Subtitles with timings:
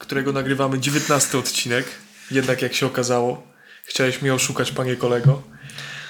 [0.00, 1.86] którego nagrywamy 19 odcinek.
[2.30, 3.42] Jednak jak się okazało,
[3.84, 5.42] chciałeś mnie oszukać, panie kolego.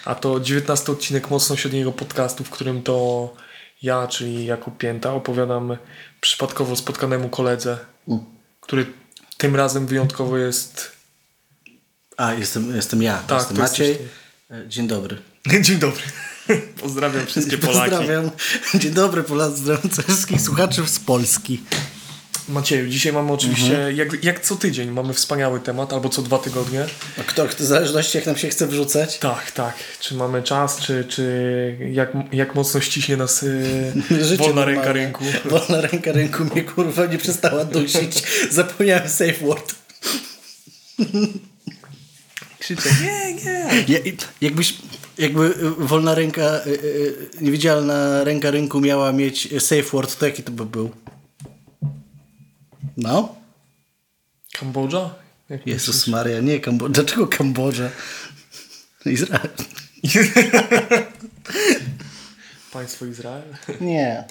[0.05, 3.34] A to 19 odcinek mocno średniego podcastu, w którym to
[3.83, 5.76] ja, czyli Jakub Pięta, opowiadam
[6.21, 7.79] przypadkowo spotkanemu koledze,
[8.61, 8.87] który
[9.37, 10.93] tym razem wyjątkowo jest...
[12.16, 13.18] A, jestem, jestem ja.
[13.18, 13.88] Tak, jestem Maciej.
[13.88, 14.07] jesteś
[14.50, 15.16] E, Dzień dobry.
[15.66, 16.02] Dzień dobry.
[16.80, 17.91] Pozdrawiam wszystkie Polaki.
[17.91, 18.30] Pozdrawiam.
[18.75, 21.62] Dzień dobry, pozdrawiam wszystkich słuchaczy z Polski.
[22.51, 23.96] Macieju, dzisiaj mamy oczywiście, Mhm.
[23.96, 26.86] jak, jak co tydzień, mamy wspaniały temat, albo co dwa tygodnie.
[27.21, 29.18] A kto, w zależności jak nam się chce wrzucać.
[29.18, 29.75] Tak, tak.
[30.00, 33.42] Czy mamy czas, czy, czy jak, jak mocno ściśnie nas
[34.30, 35.24] yy, wolna ręka rynku.
[35.50, 38.23] Wolna ręka rynku mnie kurwa nie przestała dusić.
[38.51, 39.74] Zapomniałem safe word.
[42.59, 43.84] Krzyczę, nie, nie.
[43.88, 43.98] Ja,
[44.40, 44.74] jakbyś,
[45.18, 50.42] jakby y, wolna ręka, y, y, niewidzialna ręka rynku miała mieć safe word, to jaki
[50.42, 50.90] to by był?
[53.00, 53.34] No?
[54.52, 55.14] Kambodża?
[55.48, 56.92] Jak Jezus Maria, nie Kambodża.
[56.95, 57.90] Dlaczego Kambodża?
[59.06, 59.48] Izrael.
[62.73, 63.43] Państwo Izrael?
[63.80, 64.25] Nie.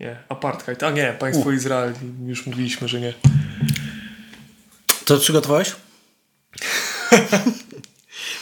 [0.00, 0.82] Nie, apartheid.
[0.82, 1.94] A nie, państwo Izrael.
[2.26, 3.12] Już mówiliśmy, że nie.
[5.04, 5.72] To przygotowałeś?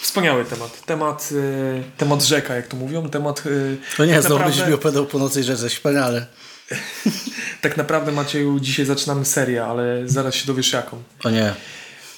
[0.02, 0.86] Wspaniały temat.
[0.86, 3.08] Temat, yy, temat rzeka, jak to mówią.
[3.10, 3.44] Temat.
[3.44, 6.26] Yy, To nie, tak znowu będziesz mi naprawdę, opowiadał po nocy rzeczy, wspaniale.
[7.64, 11.02] Tak naprawdę, Macieju, dzisiaj zaczynamy serię, ale zaraz się dowiesz jaką.
[11.24, 11.54] O nie.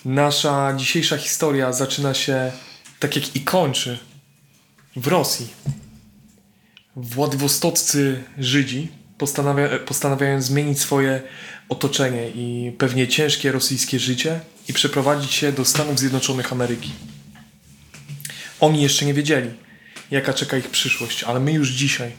[0.04, 2.52] Nasza dzisiejsza historia zaczyna się
[3.00, 3.98] tak jak i kończy
[4.96, 5.48] w Rosji.
[6.96, 11.22] Władywostoccy Żydzi postanawia, postanawiają zmienić swoje
[11.68, 16.90] otoczenie i pewnie ciężkie rosyjskie życie i przeprowadzić się do Stanów Zjednoczonych Ameryki.
[18.60, 19.50] Oni jeszcze nie wiedzieli,
[20.10, 22.12] jaka czeka ich przyszłość, ale my już dzisiaj,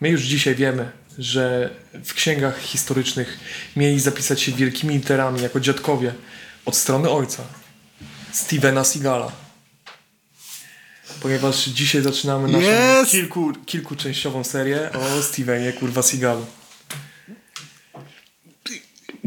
[0.00, 1.70] my już dzisiaj wiemy, że
[2.04, 3.38] w księgach historycznych
[3.76, 6.14] mieli zapisać się wielkimi literami jako dziadkowie
[6.64, 7.42] od strony ojca,
[8.32, 9.32] Stevena Seagala.
[11.20, 13.10] Ponieważ dzisiaj zaczynamy naszą Jest!
[13.10, 16.46] kilku, kilkuczęściową serię o Stevenie kurwa Seagalu.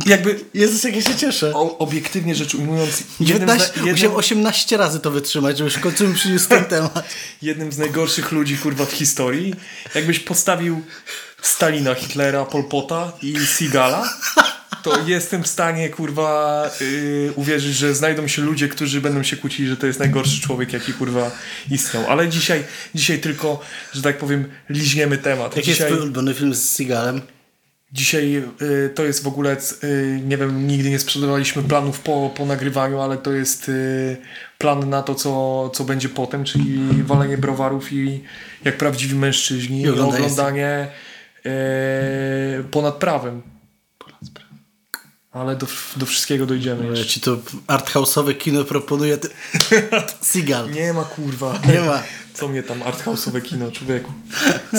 [0.05, 1.53] Jakby Jezus, jak ja się cieszę.
[1.53, 5.79] o, obiektywnie rzecz ujmując, jednym, 19, z, jednym, Musiałem 18 razy to wytrzymać, żeby w
[5.79, 7.09] końcu mi przyniósł ten temat.
[7.41, 9.55] jednym z najgorszych ludzi kurwa w historii.
[9.95, 10.81] Jakbyś postawił
[11.41, 14.13] Stalina, Hitlera, Polpota i Seagala,
[14.83, 19.69] to jestem w stanie kurwa yy, uwierzyć, że znajdą się ludzie, którzy będą się kłócili,
[19.69, 21.31] że to jest najgorszy człowiek, jaki kurwa
[21.71, 22.03] istniał.
[22.07, 22.63] Ale dzisiaj,
[22.95, 23.61] dzisiaj tylko,
[23.93, 25.55] że tak powiem, liźniemy temat.
[25.55, 27.21] Jaki jest dzisiaj, twój ulubiony film z Seagalem?
[27.91, 32.45] Dzisiaj y, to jest w ogóle, y, nie wiem, nigdy nie sprzedawaliśmy planów po, po
[32.45, 34.17] nagrywaniu, ale to jest y,
[34.57, 38.23] plan na to, co, co będzie potem, czyli walenie browarów i
[38.65, 40.29] jak prawdziwi mężczyźni I i
[41.49, 43.41] oglądanie oglądanie y, ponad prawem.
[45.31, 47.05] Ale do, do wszystkiego dojdziemy Ja jeszcze.
[47.05, 47.37] ci to
[47.67, 49.17] arthouse'owe kino proponuje.
[49.17, 49.29] Ty...
[50.21, 50.71] Seagal.
[50.71, 51.59] Nie ma kurwa.
[51.73, 52.03] Nie ma.
[52.33, 54.11] Co mnie tam, arthouse'owe kino, człowieku.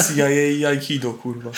[0.08, 1.50] CIA i Aikido, kurwa.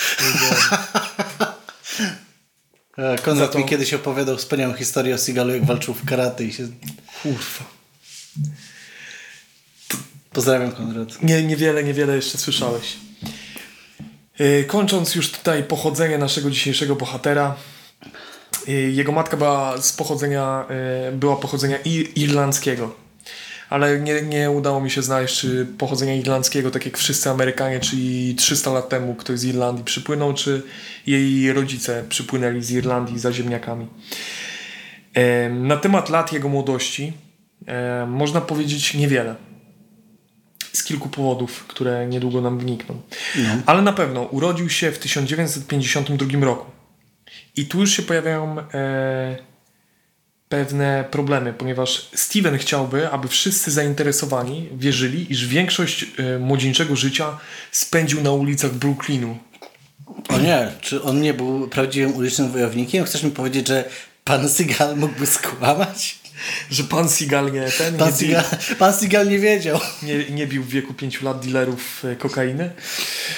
[2.99, 6.53] E, Konrad to- mi kiedyś opowiadał wspaniałą historię o Seagalu, jak walczył w karate i
[6.53, 6.69] się...
[7.23, 7.65] Kurwa.
[10.33, 11.23] Pozdrawiam, Konrad.
[11.23, 12.97] Nie, niewiele, niewiele jeszcze słyszałeś.
[14.39, 17.55] Yy, Kończąc już tutaj pochodzenie naszego dzisiejszego bohatera.
[18.67, 20.65] yy, Jego matka była z pochodzenia,
[21.11, 22.95] yy, była pochodzenia ir- irlandzkiego.
[23.71, 28.35] Ale nie, nie udało mi się znaleźć, czy pochodzenia irlandzkiego, tak jak wszyscy Amerykanie, czyli
[28.35, 30.63] 300 lat temu ktoś z Irlandii przypłynął, czy
[31.07, 33.87] jej rodzice przypłynęli z Irlandii za ziemniakami.
[35.51, 37.13] Na temat lat jego młodości
[38.07, 39.35] można powiedzieć niewiele
[40.73, 43.01] z kilku powodów, które niedługo nam wnikną.
[43.67, 46.71] Ale na pewno urodził się w 1952 roku.
[47.57, 49.37] I tu już się pojawiają e,
[50.49, 57.39] pewne problemy, ponieważ Steven chciałby, aby wszyscy zainteresowani wierzyli, iż większość e, młodzieńczego życia
[57.73, 59.39] spędził na ulicach Brooklynu.
[60.29, 63.05] O nie, czy on nie był prawdziwym ulicznym wojownikiem?
[63.05, 63.85] Chcesz mi powiedzieć, że
[64.25, 66.22] pan Seagal mógłby skłamać?
[66.71, 69.81] Że pan Seagal nie ten, Pan nie, bił, Seagal, pan Seagal nie wiedział.
[70.03, 72.71] nie, nie bił w wieku 5 lat dealerów e, kokainy.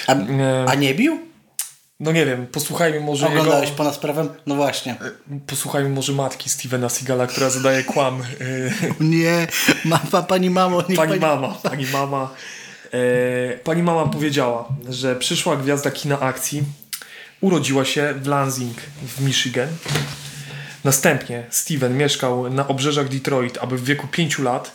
[0.07, 1.19] A, E, a nie bił?
[1.99, 3.39] no nie wiem, posłuchajmy może jego...
[3.41, 4.29] Oglądałeś ponad prawem?
[4.45, 4.95] No właśnie.
[5.47, 8.21] Posłuchajmy może matki Stevena Seagala, która zadaje kłam.
[8.21, 8.25] e,
[8.99, 9.47] Nie,
[9.85, 12.33] ma, pa, pani mamo, nie Pani mama, pani mama.
[12.93, 16.63] E, pani mama powiedziała, że przyszła gwiazda kina akcji
[17.41, 18.77] urodziła się w Lansing
[19.17, 19.67] w Michigan.
[20.85, 24.71] Następnie Steven mieszkał na obrzeżach Detroit, aby w wieku 5 lat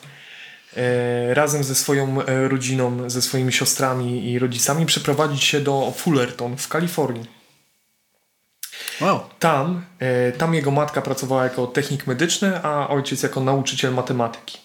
[0.76, 6.56] e, razem ze swoją e, rodziną, ze swoimi siostrami i rodzicami przeprowadzić się do Fullerton
[6.56, 7.26] w Kalifornii.
[9.00, 9.20] Wow.
[9.38, 14.58] Tam, e, tam jego matka pracowała jako technik medyczny, a ojciec jako nauczyciel matematyki.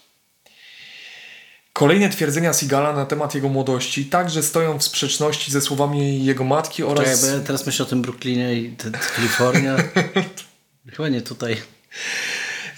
[1.72, 6.82] Kolejne twierdzenia Sigala na temat jego młodości także stoją w sprzeczności ze słowami jego matki
[6.82, 7.20] Czekaj, oraz...
[7.20, 8.76] bo ja teraz myślę o tym Brooklynie i
[9.16, 9.76] Kalifornia.
[10.92, 11.56] Chyba nie tutaj.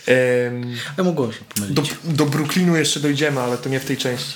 [0.06, 1.76] em, Ja mogło się pomylić.
[1.76, 4.34] do, do Brooklynu jeszcze dojdziemy, ale to nie w tej części.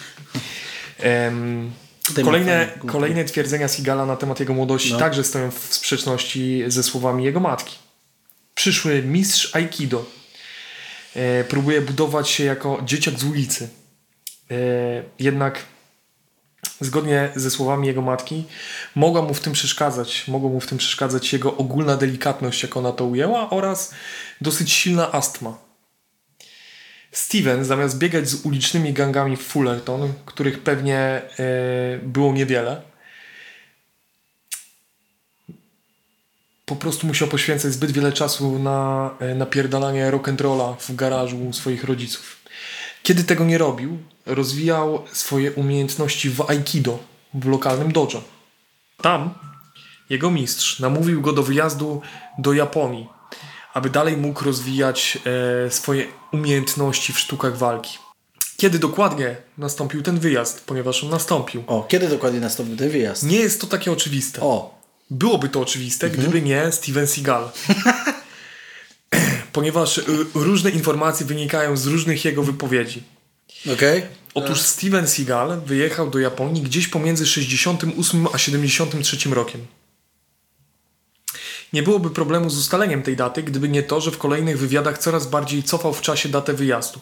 [2.05, 4.99] Tutaj kolejne, kolejne twierdzenia Sigala na temat jego młodości No.
[4.99, 7.77] także stoją w sprzeczności ze słowami jego matki.
[8.55, 10.05] Przyszły mistrz Aikido
[11.17, 13.69] e, próbuje budować się jako dzieciak z ulicy.
[14.51, 14.55] E,
[15.19, 15.59] jednak
[16.85, 18.45] zgodnie ze słowami jego matki
[18.95, 20.29] mogła mu w tym przeszkadzać.
[20.29, 23.95] Mogła mu w tym przeszkadzać jego ogólna delikatność, jak ona to ujęła, oraz
[24.41, 25.59] dosyć silna astma.
[27.13, 31.23] Steven, zamiast biegać z ulicznymi gangami w Fullerton, których pewnie e,
[32.03, 32.83] było niewiele,
[36.67, 42.37] po prostu musiał poświęcać zbyt wiele czasu na e, napierdalanie rock'n'rolla w garażu swoich rodziców.
[43.03, 46.99] Kiedy tego nie robił, rozwijał swoje umiejętności w Aikido
[47.35, 48.23] w lokalnym dojo.
[49.03, 49.35] Tam
[50.11, 52.03] jego mistrz namówił go do wyjazdu
[52.39, 53.09] do Japonii,
[53.75, 55.19] aby dalej mógł rozwijać
[55.67, 57.99] e, swoje umiejętności w sztukach walki.
[58.57, 61.65] Kiedy dokładnie nastąpił ten wyjazd, ponieważ on nastąpił?
[61.67, 63.23] O, kiedy dokładnie nastąpił ten wyjazd?
[63.23, 64.41] Nie jest to takie oczywiste.
[64.41, 64.83] O,
[65.13, 67.51] Byłoby to oczywiste, gdyby nie Steven Seagal.
[69.53, 70.05] Ponieważ y,
[70.35, 73.03] różne informacje wynikają z różnych jego wypowiedzi.
[73.73, 74.03] Okej.
[74.35, 79.67] Otóż Steven Seagal wyjechał do Japonii gdzieś pomiędzy 68 a 73 rokiem.
[81.73, 85.27] Nie byłoby problemu z ustaleniem tej daty, gdyby nie to, że w kolejnych wywiadach coraz
[85.27, 87.01] bardziej cofał w czasie datę wyjazdu.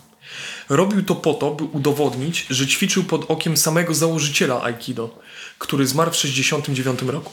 [0.68, 5.18] Robił to po to, by udowodnić, że ćwiczył pod okiem samego założyciela Aikido,
[5.58, 7.32] który zmarł w 69 roku.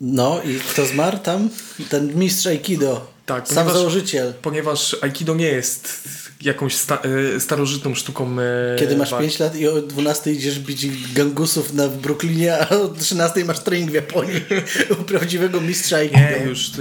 [0.00, 1.48] No i kto zmarł tam?
[1.88, 3.06] Ten mistrz Aikido.
[3.26, 4.32] Tak, Sam ponieważ- założyciel.
[4.42, 6.08] Ponieważ Aikido nie jest
[6.42, 7.02] jakąś sta-
[7.36, 8.36] e, starożytną sztuką.
[8.40, 9.26] e, Kiedy masz walki.
[9.28, 13.60] 5 lat i o 12 idziesz bić gangusów na w Brooklynie, a o 13 masz
[13.60, 14.40] trening w Japonii
[15.00, 16.20] u prawdziwego mistrza Aikido.
[16.20, 16.72] Nie, już e,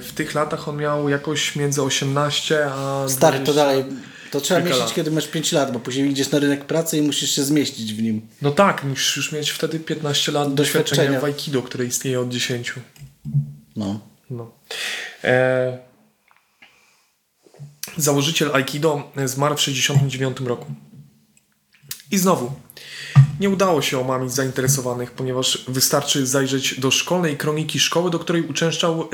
[0.00, 3.04] w tych latach on miał jakoś między 18 a.
[3.08, 3.54] Stary, to 20.
[3.64, 3.84] dalej.
[4.30, 4.94] To trzeba mieścić, lat.
[4.94, 8.02] kiedy masz 5 lat, bo później idziesz na rynek pracy i musisz się zmieścić w
[8.02, 8.28] nim.
[8.42, 10.84] No tak, musisz już mieć wtedy 15 lat Doświadczenia.
[10.84, 12.72] doświadczenia w Aikido, które istnieje od 10.
[13.76, 14.00] No.
[14.30, 14.50] No.
[15.24, 15.78] E,
[17.96, 20.66] założyciel Aikido zmarł w 69 roku.
[22.10, 22.52] I znowu,
[23.40, 29.08] nie udało się omamić zainteresowanych, ponieważ wystarczy zajrzeć do szkolnej kroniki szkoły, do której uczęszczał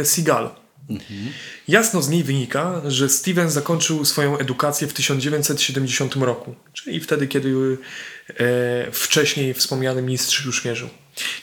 [0.88, 1.32] Seagal.
[1.68, 7.78] Jasno z niej wynika, że Steven zakończył swoją edukację w 1970 roku, czyli wtedy, kiedy
[8.28, 10.88] e, wcześniej wspomniany mistrz już mierzył.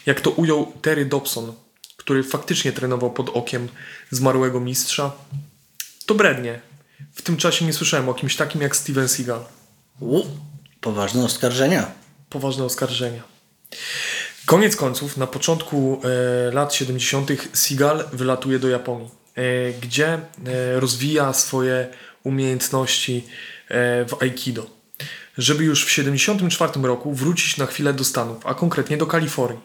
[0.06, 1.52] Jak to ujął Terry Dobson,
[1.96, 3.68] który faktycznie trenował pod okiem
[4.10, 5.12] zmarłego mistrza,
[6.06, 6.60] to brednie.
[7.12, 9.44] W tym czasie nie słyszałem o kimś takim jak Steven Seagal.
[10.00, 10.22] U,
[10.80, 11.92] poważne oskarżenia.
[12.30, 13.22] Poważne oskarżenia.
[14.46, 17.30] Koniec końców, na początku e, lat 70.
[17.52, 19.08] Seagal wylatuje do Japonii,
[19.82, 20.20] gdzie e,
[20.80, 21.88] rozwija swoje
[22.22, 23.24] umiejętności
[23.68, 24.66] e, w Aikido.
[25.38, 29.62] Żeby już w 74 roku wrócić na chwilę do Stanów, a konkretnie do Kalifornii.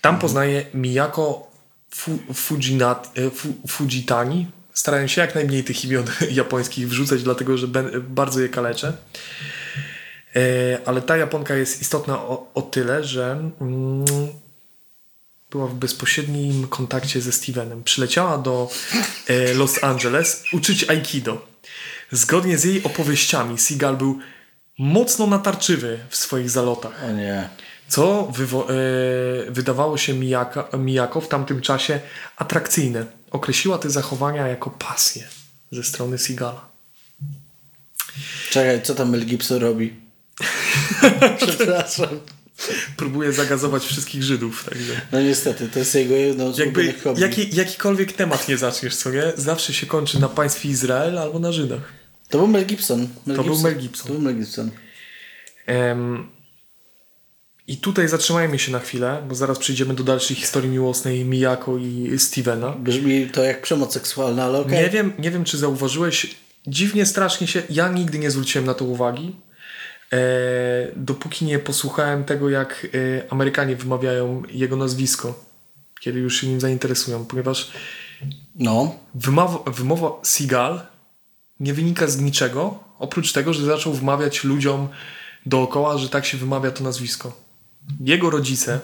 [0.00, 1.50] Tam poznaje Miyako
[1.90, 4.46] Fu, Fujinat, e, Fu, Fujitani.
[4.74, 7.66] Starałem się jak najmniej tych imion japońskich wrzucać, dlatego że
[8.00, 8.92] bardzo je kaleczę.
[10.36, 14.04] E, ale ta Japonka jest istotna o, o tyle, że mm,
[15.50, 17.84] była w bezpośrednim kontakcie ze Stevenem.
[17.84, 18.70] Przyleciała do
[19.26, 21.46] e, Los Angeles uczyć Aikido.
[22.12, 24.18] Zgodnie z jej opowieściami, Seagal był
[24.78, 27.04] mocno natarczywy w swoich zalotach.
[27.04, 27.48] O nie.
[27.88, 30.14] Co wywo- e, wydawało się
[30.78, 32.00] Miyako w tamtym czasie
[32.36, 33.06] atrakcyjne.
[33.30, 35.28] Określiła te zachowania jako pasję
[35.70, 36.68] ze strony Seagala.
[38.50, 39.94] Czekaj, co tam Mel Gibson robi?
[41.46, 42.08] Przepraszam.
[42.96, 44.64] Próbuje zagazować wszystkich Żydów.
[44.68, 45.00] Także.
[45.12, 47.20] No niestety, to jest jego jedno z Jakby hobby.
[47.20, 49.32] jaki, jakikolwiek temat nie zaczniesz, co nie?
[49.36, 51.92] Zawsze się kończy na państwie Izrael albo na Żydach.
[52.28, 53.08] To był Mel Gibson.
[53.26, 54.06] Mel To był Mel Gibson.
[54.06, 54.70] To był Mel Gibson.
[55.66, 56.26] Em,
[57.66, 62.18] I tutaj zatrzymajmy się na chwilę, bo zaraz przejdziemy do dalszej historii miłosnej Miyako i
[62.18, 62.70] Stevena.
[62.70, 64.82] Brzmi to jak przemoc seksualna, ale okej.
[64.82, 66.36] Nie, wiem, nie wiem, czy zauważyłeś,
[66.66, 69.36] dziwnie strasznie się, ja nigdy nie zwróciłem na to uwagi,
[70.96, 75.44] dopóki nie posłuchałem tego, jak e, Amerykanie wymawiają jego nazwisko,
[76.00, 77.70] kiedy już się nim zainteresują, ponieważ
[78.54, 78.94] No.
[79.14, 80.80] wymowa, wymowa Seagal
[81.60, 84.88] nie wynika z niczego, oprócz tego, że zaczął wmawiać ludziom
[85.46, 87.32] dookoła, że tak się wymawia to nazwisko.
[88.00, 88.80] Jego rodzice,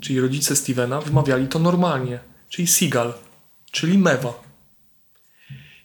[0.00, 3.14] czyli rodzice Stevena, wymawiali to normalnie, czyli Seagal,
[3.70, 4.42] czyli Mewa.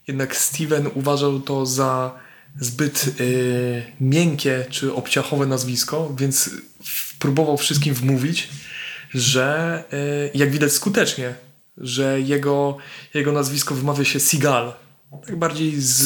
[0.08, 2.20] Jednak Steven uważał to za
[2.60, 6.50] zbyt y, miękkie czy obciachowe nazwisko, więc
[7.20, 8.50] próbował wszystkim wmówić,
[9.14, 11.34] że y, jak widać skutecznie,
[11.78, 12.78] że jego,
[13.14, 14.74] jego nazwisko wymawia się Seagal.
[15.26, 16.02] Tak bardziej z,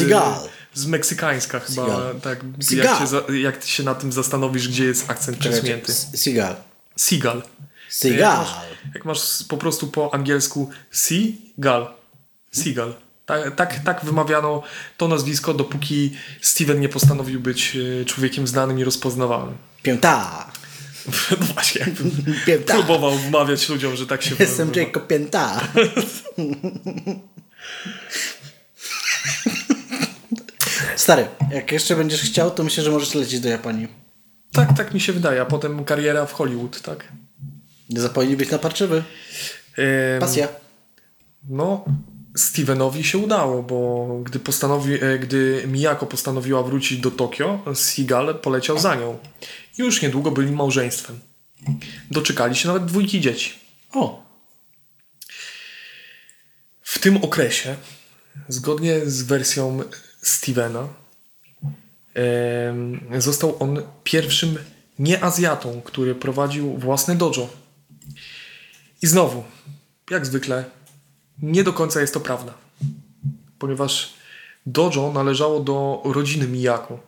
[0.74, 2.14] z meksykańska chyba.
[2.22, 2.40] Tak,
[2.72, 5.94] jak, się, za- jak się na tym zastanowisz, gdzie jest akcent przesunięty.
[5.94, 6.56] Seagal.
[6.96, 7.38] Seagal.
[7.38, 7.46] Jak
[7.94, 8.38] Seagal.
[8.38, 8.56] masz,
[8.96, 11.88] jak masz po prostu po angielsku Seagal.
[12.52, 12.94] Seagal.
[13.32, 14.64] Tak, tak, tak wymawiano
[14.98, 16.12] to nazwisko, dopóki
[16.42, 19.58] Steven nie postanowił być e, człowiekiem znanym i rozpoznawalnym.
[19.84, 20.46] Pięta.
[21.40, 22.12] No właśnie, jakbym
[22.46, 22.74] Pięta.
[22.74, 24.88] próbował wmawiać ludziom, że tak się Jestem wymawia.
[24.88, 25.62] Jacob Pięta.
[30.96, 33.88] Stary, jak jeszcze będziesz chciał, to myślę, że możesz lecieć do Japonii.
[34.52, 37.08] Tak, tak mi się wydaje, a potem kariera w Hollywood, tak?
[37.90, 39.04] Nie zapomnij być naparczywy.
[40.20, 40.48] Pasja.
[41.50, 41.86] No,
[42.36, 48.80] Stevenowi się udało, bo gdy, postanowi, e, gdy Miyako postanowiła wrócić do Tokio, Seagal poleciał
[48.80, 49.18] za nią.
[49.78, 51.20] I już niedługo byli małżeństwem.
[52.12, 53.54] Doczekali się nawet dwójki dzieci.
[53.94, 54.26] O,
[56.82, 57.76] W tym okresie,
[58.48, 59.84] zgodnie z wersją
[60.22, 60.88] Stevena,
[63.18, 64.58] został on pierwszym
[65.00, 67.50] nieazjatą, który prowadził własne dojo.
[69.02, 69.44] I znowu,
[70.10, 70.66] jak zwykle,
[71.42, 72.54] nie do końca jest to prawda.
[73.60, 74.14] Ponieważ
[74.66, 77.00] dojo należało do rodziny Miyako.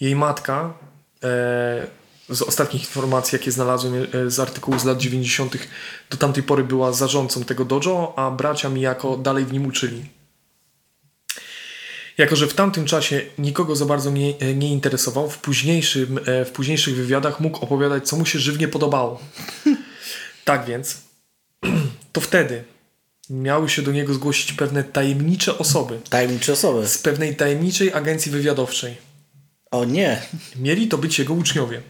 [0.00, 0.74] Jej matka,
[1.24, 1.86] e,
[2.28, 5.56] z ostatnich informacji, jakie znalazłem e, z artykułu z lat 90.,
[6.10, 10.04] do tamtej pory była zarządcą tego dojo, a bracia Miyako dalej w nim uczyli.
[12.18, 16.44] Jako, że w tamtym czasie nikogo za bardzo nie, e, nie interesował, w, późniejszym, e,
[16.44, 19.20] w późniejszych wywiadach mógł opowiadać, co mu się żywnie podobało.
[20.44, 21.02] tak więc,
[22.12, 22.64] to wtedy
[23.30, 26.88] miały się do niego zgłosić pewne tajemnicze osoby tajemnicze osoby.
[26.88, 28.96] z pewnej tajemniczej agencji wywiadowczej.
[29.70, 30.22] O nie.
[30.56, 31.82] Mieli to być jego uczniowie.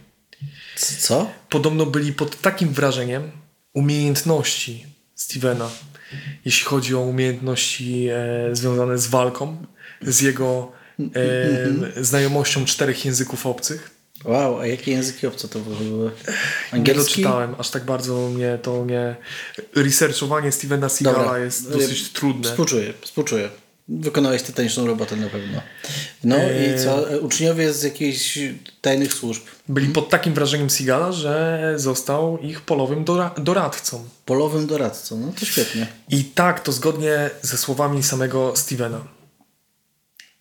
[0.75, 1.31] Co?
[1.49, 3.31] Podobno byli pod takim wrażeniem
[3.73, 5.69] umiejętności Stevena,
[6.45, 9.65] jeśli chodzi o umiejętności e, związane z walką,
[10.01, 10.71] z jego
[11.95, 13.96] e, znajomością czterech języków obcych.
[14.27, 16.05] Wow, a jakie języki obce to były?
[16.05, 16.11] Nie
[16.71, 17.21] Angielski?
[17.21, 19.15] doczytałem, aż tak bardzo mnie to nie...
[19.75, 22.49] Researchowanie Stevena Seagala jest dosyć trudne.
[22.49, 23.49] Współczuję, współczuję.
[23.89, 25.61] Wykonałeś tytaniczną robotę na pewno.
[26.23, 26.75] No Eee.
[26.75, 27.11] i co?
[27.11, 28.39] E, Uczniowie z jakichś
[28.81, 29.41] tajnych służb.
[29.69, 34.05] Byli pod takim wrażeniem Seagala, że został ich polowym dora- doradcą.
[34.25, 35.19] Polowym doradcą.
[35.19, 35.87] No to świetnie.
[36.09, 39.01] I tak to zgodnie ze słowami samego Stevena.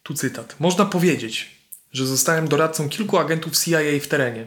[0.02, 0.54] Tu cytat.
[0.58, 1.55] Można powiedzieć,
[1.92, 4.46] że zostałem doradcą kilku agentów CIA w terenie.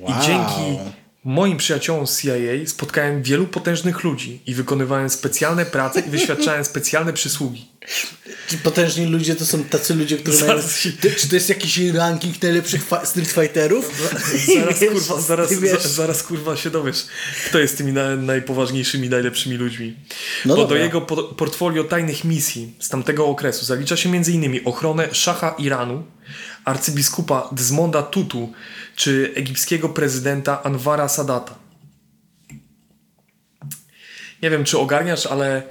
[0.00, 0.10] Wow.
[0.10, 0.78] I dzięki
[1.24, 7.12] moim przyjaciołom z CIA spotkałem wielu potężnych ludzi i wykonywałem specjalne prace i wyświadczałem specjalne
[7.12, 7.68] przysługi.
[8.48, 10.48] Ci potężni ludzie to są tacy ludzie, którzy mają...
[10.48, 13.90] Zaraz się- Ty, czy to jest jakiś ranking najlepszych fa- street fighterów?
[14.02, 14.32] Zaraz,
[14.80, 17.06] Wiesz, kurwa, zaraz, za, zaraz kurwa się dowiesz,
[17.46, 19.96] kto jest tymi na, najpoważniejszymi, najlepszymi ludźmi.
[20.44, 20.84] No Bo do dobra.
[20.84, 24.60] jego po, portfolio tajnych misji z tamtego okresu zalicza się m.in.
[24.64, 26.04] ochronę szacha Iranu,
[26.64, 28.52] arcybiskupa Dzmonda Tutu
[28.96, 31.54] czy egipskiego prezydenta Anwara Sadata.
[34.42, 35.62] Nie wiem, czy ogarniasz, ale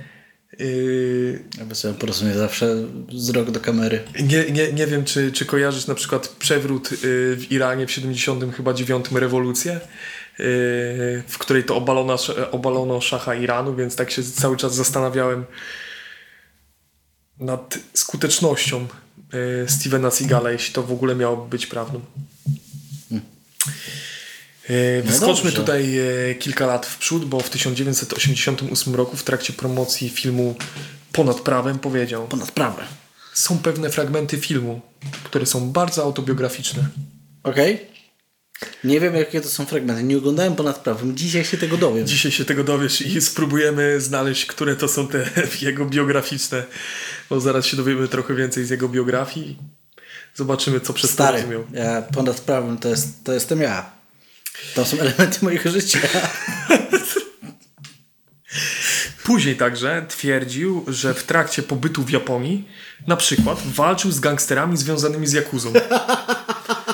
[0.60, 2.76] yy, Ja sobie porozumie zawsze
[3.08, 4.04] wzrok do kamery.
[4.20, 6.96] nie, nie, nie wiem, czy, czy kojarzysz na przykład przewrót y,
[7.36, 9.80] w Iranie w 79 chyba 9 rewolucję, y,
[11.28, 12.18] w której to obalono,
[12.52, 15.46] obalono szacha Iranu, więc tak się cały czas zastanawiałem
[17.40, 18.88] nad skutecznością
[19.68, 22.02] Stevena Seagala, jeśli to w ogóle miałoby być prawdą.
[24.70, 25.60] Y, Wyskoczmy dobrze.
[25.62, 30.56] tutaj y, kilka lat w przód, bo w 1988 roku w trakcie promocji filmu
[31.12, 32.86] Ponad prawem powiedział Ponad prawem.
[33.34, 34.82] są pewne fragmenty filmu,
[35.24, 36.88] które są bardzo autobiograficzne.
[37.44, 37.94] Okej?
[38.84, 40.04] Nie wiem, jakie to są fragmenty.
[40.04, 41.18] Nie oglądałem ponad prawem.
[41.18, 42.08] Dzisiaj się tego dowiem.
[42.08, 45.30] Dzisiaj się tego dowiesz i spróbujemy znaleźć, które to są te
[45.62, 46.64] jego biograficzne,
[47.34, 49.58] bo zaraz się dowiemy trochę więcej z jego biografii.
[50.36, 51.64] Zobaczymy, co przez Stary, rozumiał.
[51.74, 53.90] ja ponad prawem to, jest, to jestem ja.
[54.76, 56.00] To są elementy mojego życia.
[59.24, 62.68] Później także twierdził, że w trakcie pobytu w Japonii
[63.08, 65.74] na przykład walczył z gangsterami związanymi z Jakuzą.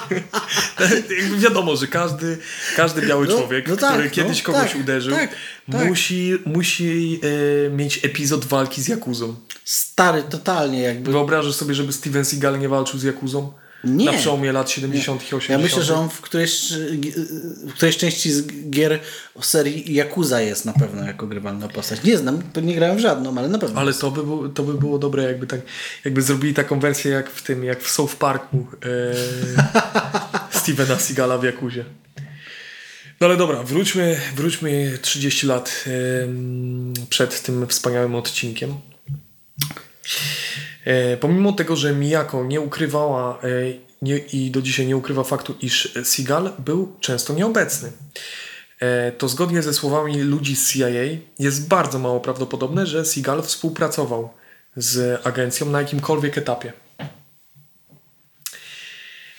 [1.44, 2.38] Wiadomo, że każdy,
[2.76, 5.36] każdy biały No, człowiek, no tak, który no, kiedyś kogoś tak, uderzył, tak,
[5.72, 5.88] tak.
[5.88, 7.20] musi, musi
[7.68, 9.36] e, mieć epizod walki z Jakuzą.
[9.66, 11.12] Stary, totalnie jakby.
[11.12, 13.54] Wyobrażasz sobie, żeby Steven Seagal nie walczył z Jakuzą?
[13.84, 14.06] Nie.
[14.06, 16.74] Na przełomie lat 70 i 80 Ja myślę, że on w którejś,
[17.68, 19.00] w którejś części z gier
[19.42, 22.04] serii Yakuza jest na pewno jako grywalna postać.
[22.04, 23.82] Nie znam, nie grałem w żadną, ale na pewno.
[23.82, 25.60] Ale to by, było, to by było dobre, jakby tak,
[26.06, 28.68] jakby zrobili taką wersję jak w tym, jak w South Parku
[30.52, 31.86] e, Stevena Seagala w Jakuzie.
[33.22, 38.74] No ale dobra, wróćmy, wróćmy 30 lat em, przed tym wspaniałym odcinkiem.
[40.86, 43.48] E, pomimo tego, że Miyako nie ukrywała e,
[44.02, 47.92] nie, i do dzisiaj nie ukrywa faktu, iż Seagal był często nieobecny,
[48.80, 50.88] e, to zgodnie ze słowami ludzi z CIA
[51.40, 54.30] jest bardzo mało prawdopodobne, że Seagal współpracował
[54.76, 56.74] z agencją na jakimkolwiek etapie.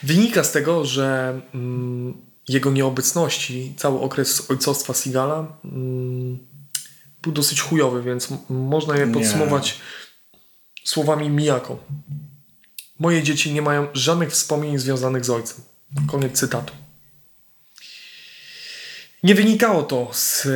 [0.03, 2.15] Wynika z tego, że mm,
[2.49, 6.39] jego nieobecności, cały okres ojcostwa Seagala mm,
[7.23, 9.85] był dosyć chujowy, więc można je Nie.
[10.85, 11.79] Słowami Miyako.
[12.99, 15.65] Moje dzieci nie mają żadnych wspomnień związanych z ojcem.
[16.11, 16.73] Koniec cytatu.
[19.23, 20.49] Nie wynikało to z.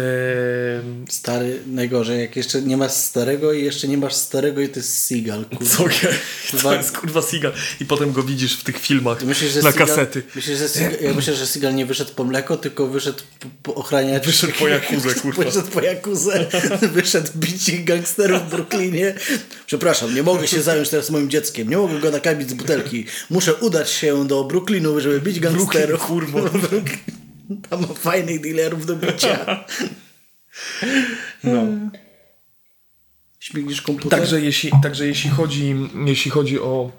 [1.08, 5.06] Stary, najgorzej, jak jeszcze nie masz starego i jeszcze nie masz starego i to jest
[5.06, 5.76] Seagal, kurwa.
[5.76, 6.14] Co je?
[6.62, 7.52] To jest kurwa Seagal.
[7.80, 10.22] I potem go widzisz w tych filmach Myślisz, że na Seagal, kasety.
[10.34, 13.74] Myślisz, że Seagal, ja myślę, że Seagal nie wyszedł po mleko, tylko wyszedł po, po
[13.74, 14.26] ochraniać...
[14.26, 15.44] Wyszedł po Jakuzę, kurwa.
[15.44, 16.46] Wyszedł po Jakuzę.
[16.92, 19.14] wyszedł bić gangsterów w Brooklynie.
[19.66, 21.70] Przepraszam, nie mogę się zająć teraz moim dzieckiem.
[21.70, 23.06] Nie mogę go nakarmić z butelki.
[23.30, 26.00] Muszę udać się do Brooklynu, żeby bić gangsterów.
[26.00, 26.40] kurwo.
[27.70, 29.38] Tam ma fajnych dealerów do bicia.
[31.44, 31.62] No.
[33.40, 34.18] Śmignisz komputer?
[34.20, 36.90] Także jeśli, także jeśli chodzi, jeśli chodzi o,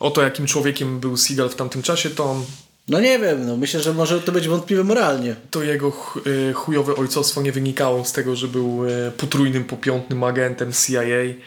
[0.00, 2.44] o to, jakim człowiekiem był Seagal w tamtym czasie, to,
[2.88, 5.36] No nie wiem, no myślę, że może to być wątpliwe moralnie.
[5.50, 10.24] to jego ch- y, chujowe ojcostwo nie wynikało z tego, że był y, potrójnym, popiątnym
[10.24, 11.00] agentem CIA,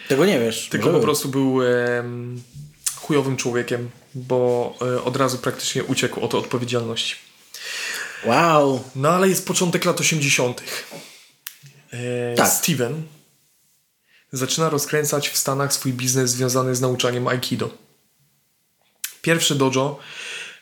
[0.10, 0.70] Tego nie wiesz.
[0.70, 1.58] tylko po prostu był
[2.96, 7.16] chujowym człowiekiem, bo y, od razu praktycznie uciekł od odpowiedzialności.
[8.28, 8.84] Wow.
[8.96, 10.64] No ale jest początek lat 80.
[11.94, 12.50] E, Tak.
[12.50, 13.04] Steven
[14.32, 17.70] zaczyna rozkręcać w Stanach swój biznes związany z nauczaniem Aikido.
[19.22, 20.00] Pierwszy dojo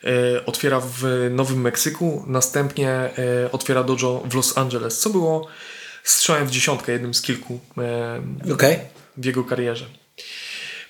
[0.03, 3.11] e, otwiera w Nowym Meksyku, następnie e,
[3.51, 5.47] otwiera dojo w Los Angeles, co było
[6.03, 8.79] strzałem w dziesiątkę, jednym z kilku e, Okej.
[9.17, 9.85] w jego karierze.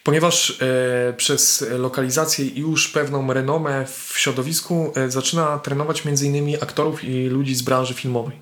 [0.03, 6.55] Ponieważ e, przez lokalizację i już pewną renomę w środowisku e, zaczyna trenować m.in.
[6.61, 8.37] aktorów i ludzi z branży filmowej.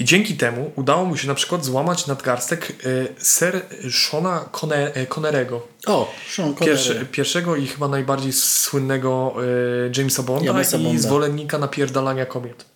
[0.00, 2.72] I dzięki temu udało mu się na przykład złamać nadgarstek
[3.18, 5.66] e, ser Shona Conne- Connerego.
[5.86, 6.66] O, Sean Connery.
[6.76, 9.34] Pierwsze, pierwszego i chyba najbardziej słynnego
[9.98, 11.02] Jamesa Bonda Jamesa i Bonda.
[11.02, 12.75] zwolennika napierdalania kobiet.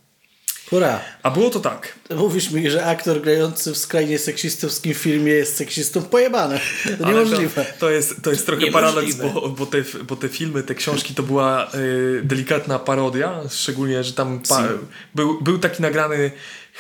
[0.71, 1.01] Hurra.
[1.23, 1.95] A było to tak.
[2.17, 6.61] Mówisz mi, że aktor grający w skrajnie seksistowskim filmie jest seksistą pojebane.
[6.99, 7.65] To Ale niemożliwe.
[7.65, 8.93] To, to, jest, to jest trochę Niemożliwe.
[8.93, 14.05] paradoks, bo, bo, te, bo te filmy, te książki to była y, delikatna parodia, szczególnie,
[14.05, 14.69] że tam pa,
[15.15, 16.31] był, był taki nagrany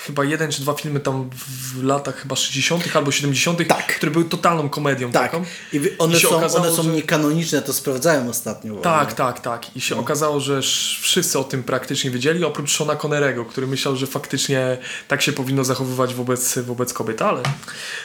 [0.06, 1.30] chyba jeden czy dwa filmy tam
[1.74, 2.96] w latach chyba 60.
[2.96, 3.96] albo 70., Tak.
[3.96, 5.22] które były totalną komedią Tak.
[5.30, 5.44] taką.
[5.72, 8.74] I one, I są, okazało, one są że- niekanoniczne, to sprawdzałem ostatnio.
[8.76, 9.76] Tak, tak, tak.
[9.76, 13.96] I się okazało, że sz- wszyscy o tym praktycznie wiedzieli, oprócz Shona Connerego, który myślał,
[13.96, 17.42] że faktycznie tak się powinno zachowywać wobec, wobec kobiet, ale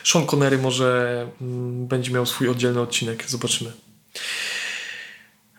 [0.04, 3.72] Sean Connery może mm, będzie miał swój oddzielny odcinek, zobaczymy.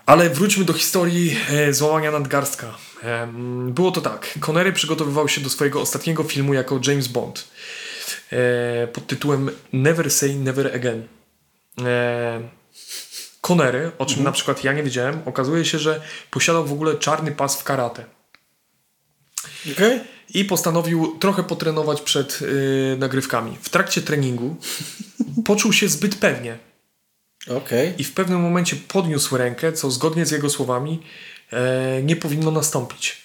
[0.06, 2.74] Ale wróćmy do historii e, złamania nadgarstka.
[3.68, 4.38] Było to tak.
[4.40, 7.48] Connery przygotowywał się do swojego ostatniego filmu jako James Bond
[8.32, 11.08] e, pod tytułem Never Say Never Again.
[11.84, 12.48] E,
[13.40, 17.32] Connery, o czym na przykład ja nie wiedziałem, okazuje się, że posiadał w ogóle czarny
[17.32, 18.04] pas w karate.
[19.72, 20.00] Okej?
[20.34, 22.40] I postanowił trochę potrenować przed
[22.98, 23.58] nagrywkami.
[23.62, 24.56] W trakcie treningu
[25.44, 26.58] poczuł się zbyt pewnie
[27.50, 27.94] Okej.
[27.98, 31.02] i w pewnym momencie podniósł rękę, co zgodnie z jego słowami
[31.52, 33.22] e, nie powinno nastąpić.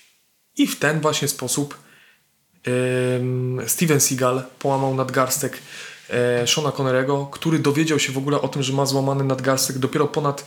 [0.57, 1.77] I w ten właśnie sposób
[2.63, 5.57] em, Steven Seagal połamał nadgarstek
[6.09, 10.07] e, Shona Connerego, który dowiedział się w ogóle o tym, że ma złamany nadgarstek dopiero
[10.07, 10.45] ponad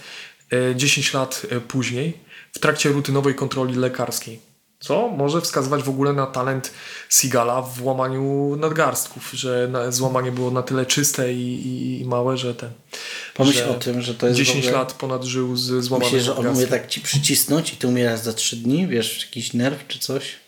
[0.53, 2.19] e, 10 lat e, później
[2.53, 4.54] w trakcie rutynowej kontroli lekarskiej.
[4.85, 6.71] Co może wskazywać w ogóle na talent
[7.09, 12.55] Seagala w łamaniu nadgarstków, że złamanie było na tyle czyste i, i, i małe, że
[12.55, 12.71] ten.
[13.35, 14.79] Pomyśl że o tym, że to jest 10 w ogóle...
[14.79, 18.21] lat ponad żył z złamanym Myślisz, że on umie tak ci przycisnąć i ty umierasz
[18.21, 18.87] za trzy dni?
[18.87, 20.44] Wiesz, jakiś nerw czy coś?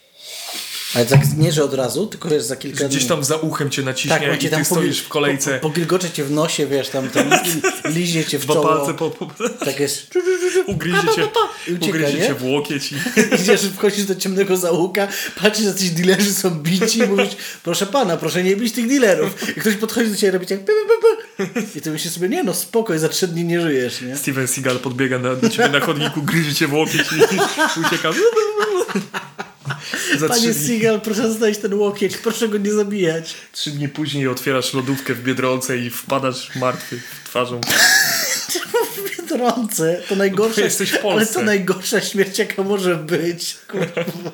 [0.94, 3.82] Ale tak nie, że od razu, tylko wiesz, za kilka Gdzieś tam za uchem cię
[3.82, 5.58] naciśnie Tak, i cię ty tam stoisz w kolejce.
[5.58, 7.30] Po, pogilgocze cię w nosie, wiesz, tam, tam
[7.94, 8.68] lizie cię w Dwa czoło.
[8.68, 9.26] palce po, po,
[9.64, 10.06] Tak jest.
[10.66, 11.28] ugryzie cię,
[11.68, 12.26] I ucieka, ugryzie nie?
[12.26, 12.96] cię w łokieć i
[13.42, 15.08] Idziesz, wchodzisz do ciemnego załuka,
[15.42, 19.48] patrzysz, jacyś dealerzy są bici i mówisz, proszę pana, proszę nie bić tych dealerów.
[19.56, 20.72] I ktoś podchodzi do ciebie i robi tak, pi.
[21.78, 24.16] I ty myślisz sobie, nie no, spokoj, za trzy dni nie żyjesz, nie?
[24.16, 28.10] Steven Seagal podbiega na, do ciebie na chodniku, gryzie cię w łokieć i ucieka.
[30.18, 33.34] Za Panie dni, Seagal, proszę znaleźć ten łokieć, proszę go nie zabijać.
[33.52, 37.60] trzy dni później otwierasz lodówkę w Biedronce i wpadasz martwy twarzą.
[38.96, 41.34] W Biedronce, to najgorsza, jesteś w ale Polsce.
[41.34, 43.56] to najgorsza śmierć, jaka może być.
[43.68, 44.32] Kurwa.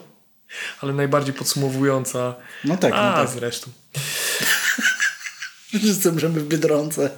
[0.81, 2.35] Ale najbardziej podsumowująca.
[2.65, 3.35] No tak, no A, tak.
[3.35, 3.71] zresztą.
[5.79, 7.11] Wszyscy umrzemy w Biedronce.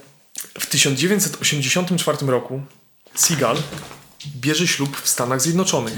[0.61, 2.63] W 1984 roku
[3.15, 3.57] Seagal
[4.37, 5.95] bierze ślub w Stanach Zjednoczonych.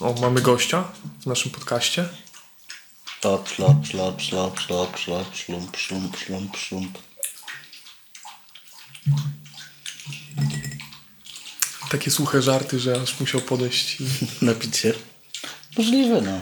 [0.00, 0.84] O, mamy gościa
[1.20, 2.08] w naszym podcaście.
[3.20, 6.98] Szlop, szlop, szlop, szlop, szlop, szlop, szlump, szlump, szlump, szlump.
[11.90, 14.00] Takie suche żarty, że aż musiał podejść.
[14.00, 14.06] I...
[14.44, 14.92] Napić się.
[15.78, 16.40] Możliwe, no.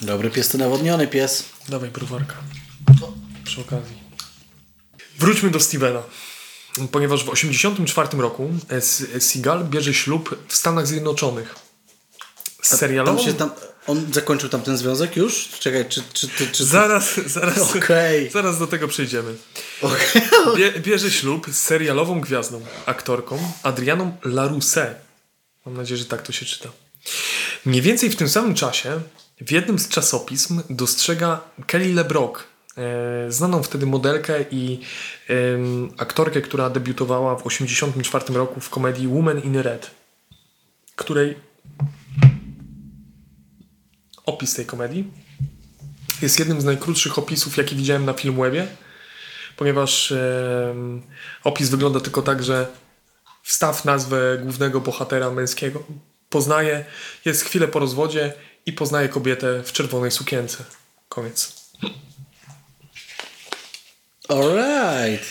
[0.00, 1.44] Dobry pies to nawodniony pies.
[1.68, 2.36] Dawaj browarka.
[3.44, 3.96] Przy okazji.
[5.18, 6.02] Wróćmy do Stevena.
[6.92, 11.54] Ponieważ w 1984 roku S- Seagal bierze ślub w Stanach Zjednoczonych.
[12.62, 13.22] Z Tam serialową...
[13.24, 13.50] się tam,
[13.86, 15.48] on zakończył tam ten związek już?
[15.60, 16.02] Czekaj, czy...
[16.12, 18.30] czy, czy, czy Zaraz, zaraz, Okej.
[18.30, 19.34] zaraz do tego przejdziemy.
[19.82, 20.22] Okej.
[20.56, 24.94] Bie, bierze ślub z serialową gwiazdą, aktorką Adrianą Larousse.
[25.66, 26.68] Mam nadzieję, że tak to się czyta.
[27.64, 29.00] Mniej więcej w tym samym czasie
[29.40, 32.42] w jednym z czasopism dostrzega Kelly LeBrock, e,
[33.28, 34.80] znaną wtedy modelkę i
[35.98, 39.90] aktorkę, która debiutowała w 1984 roku w komedii Woman in Red,
[40.96, 41.36] której
[44.26, 45.12] opis tej komedii
[46.22, 48.66] jest jednym z najkrótszych opisów, jaki widziałem na Filmwebie,
[49.56, 50.12] ponieważ
[51.44, 52.66] opis wygląda tylko tak, że
[53.42, 55.82] wstaw nazwę głównego bohatera męskiego,
[56.28, 56.84] poznaje,
[57.24, 58.32] jest chwilę po rozwodzie
[58.66, 60.64] i poznaje kobietę w czerwonej sukience.
[61.08, 61.62] Koniec.
[64.32, 65.24] Alright.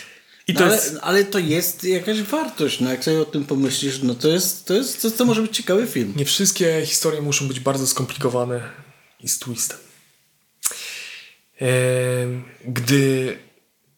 [0.47, 3.45] I No to ale, jest- ale to jest jakaś wartość, no jak sobie o tym
[3.45, 6.13] pomyślisz, no to jest, to jest, to, to może być ciekawy film.
[6.15, 8.69] Nie wszystkie historie muszą być bardzo skomplikowane
[9.19, 9.77] i z twistem.
[11.59, 13.37] Em, Gdy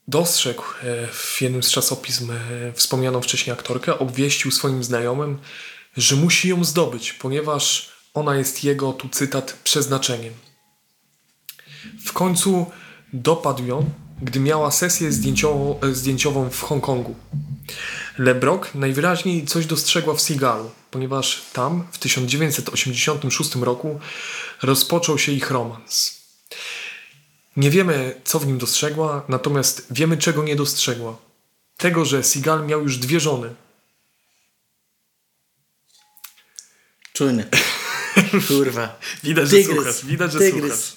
[0.08, 5.40] dostrzegł e, w jednym z czasopism e, wspomnianą wcześniej aktorkę, obwieścił swoim znajomym,
[5.98, 10.34] że musi ją zdobyć, ponieważ ona jest jego, tu cytat, przeznaczeniem.
[12.06, 12.72] W końcu
[13.14, 13.90] dopadł ją,
[14.22, 17.16] gdy miała sesję zdjęciową, e, zdjęciową w Hongkongu.
[18.18, 24.00] LeBrock najwyraźniej coś dostrzegła w Seagalu, ponieważ tam w 1986 roku
[24.62, 26.22] rozpoczął się ich romans.
[27.58, 31.18] Nie wiemy, co w nim dostrzegła, natomiast wiemy, czego nie dostrzegła.
[31.78, 33.56] Tego, że Seagal miał już dwie żony.
[37.14, 37.50] Czujny.
[38.48, 39.00] Kurwa.
[39.24, 39.76] Widać, że Tygrys.
[39.76, 40.06] słuchasz.
[40.06, 40.86] Widać, że Tygrys.
[40.86, 40.96] słuchasz.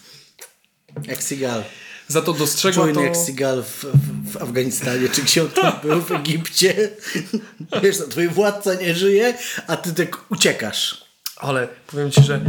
[1.09, 1.64] Jak Seagal.
[2.09, 3.05] Za to dostrzegła Czujny to...
[3.05, 6.90] jak Seagal w, w, w Afganistanie, czy gdzie on tam był, w Egipcie.
[7.83, 9.35] Wiesz, no, twój władca nie żyje,
[9.66, 11.05] a ty tak uciekasz.
[11.37, 12.40] Ale powiem ci, że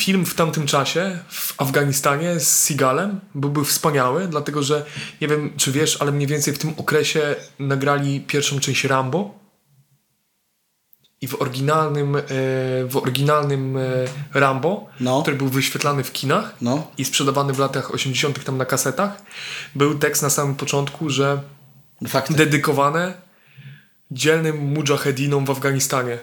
[0.00, 4.84] film w tamtym czasie w Afganistanie z Seagalem byłby wspaniały, dlatego że
[5.20, 9.45] nie wiem, czy wiesz, ale mniej więcej w tym okresie nagrali pierwszą część Rambo.
[11.20, 12.20] I w oryginalnym, e,
[12.84, 13.80] w oryginalnym e,
[14.34, 15.22] Rambo, No.
[15.22, 16.90] który był wyświetlany w kinach No.
[16.98, 18.44] i sprzedawany w latach 80.
[18.44, 19.22] tam na kasetach,
[19.74, 21.40] był tekst na samym początku, że
[22.08, 22.34] Fakty.
[22.34, 23.14] dedykowane
[24.10, 26.18] dzielnym mujahedinom w Afganistanie.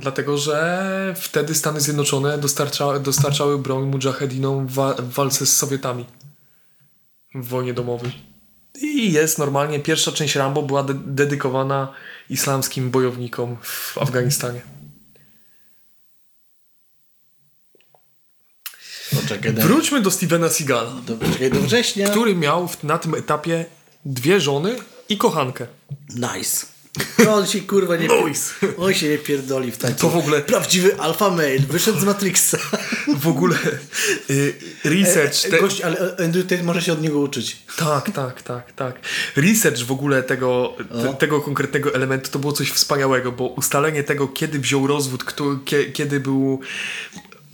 [0.00, 6.04] Dlatego, że wtedy Stany Zjednoczone dostarcza, dostarczały broń mujahedinom w, wa- w walce z Sowietami
[7.34, 8.27] w wojnie domowej.
[8.74, 11.92] I jest normalnie, pierwsza część Rambo była de- dedykowana
[12.30, 14.60] islamskim bojownikom w Afganistanie.
[19.22, 22.08] Poczekaj, do, Wróćmy do Stevena Seagala, do, poczekaj do września.
[22.08, 23.64] który miał na tym etapie
[24.04, 24.76] dwie żony
[25.08, 25.66] i kochankę.
[26.14, 26.66] Nice.
[27.28, 28.54] On się kurwa nie Nice.
[28.78, 29.96] On się nie pierdoli w takim.
[29.96, 31.58] To w ogóle- Prawdziwy alfa male.
[31.58, 32.58] Wyszedł z Matrixa.
[33.16, 33.56] W ogóle
[34.30, 35.42] y, research...
[35.50, 35.60] Te...
[35.60, 37.56] Gość, ale Andrew Tate może się od niego uczyć.
[37.76, 39.00] Tak, tak, tak, tak.
[39.36, 44.28] Research w ogóle tego, te, tego konkretnego elementu to było coś wspaniałego, bo ustalenie tego,
[44.28, 46.60] kiedy wziął rozwód, kto, kie, kiedy był.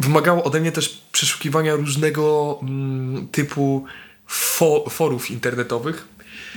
[0.00, 3.85] wymagało ode mnie też przeszukiwania różnego mm, typu
[4.26, 6.04] fo, forów internetowych.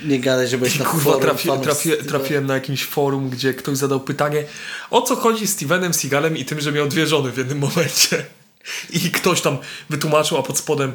[0.06, 3.78] Nie gadaj, że byłeś na Kurwa, forum trafi, trafi, trafiłem na jakimś forum, gdzie ktoś
[3.78, 4.44] zadał pytanie,
[4.90, 8.26] o co chodzi z Stevenem Seagalem i tym, że miał dwie żony w jednym momencie.
[8.90, 9.58] I ktoś tam
[9.90, 10.92] wytłumaczył, a pod spodem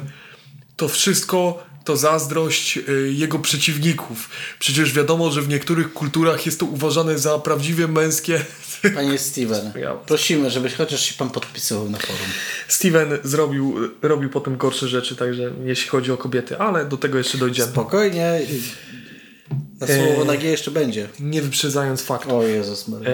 [0.75, 4.29] to wszystko to zazdrość y, jego przeciwników.
[4.59, 8.45] Przecież wiadomo, że w niektórych kulturach jest to uważane za prawdziwie męskie.
[8.95, 9.71] Panie Steven,
[10.05, 12.27] prosimy, żebyś chociaż się pan podpisywał na forum.
[12.67, 17.37] Steven zrobił, robił potem gorsze rzeczy, także jeśli chodzi o kobiety, ale do tego jeszcze
[17.37, 17.71] dojdziemy.
[17.71, 18.39] Spokojnie.
[19.87, 20.27] Słowo Eee.
[20.27, 21.09] na G jeszcze będzie.
[21.19, 22.37] Nie wyprzedzając faktu.
[22.37, 23.09] O Jezus Maria.
[23.09, 23.13] E,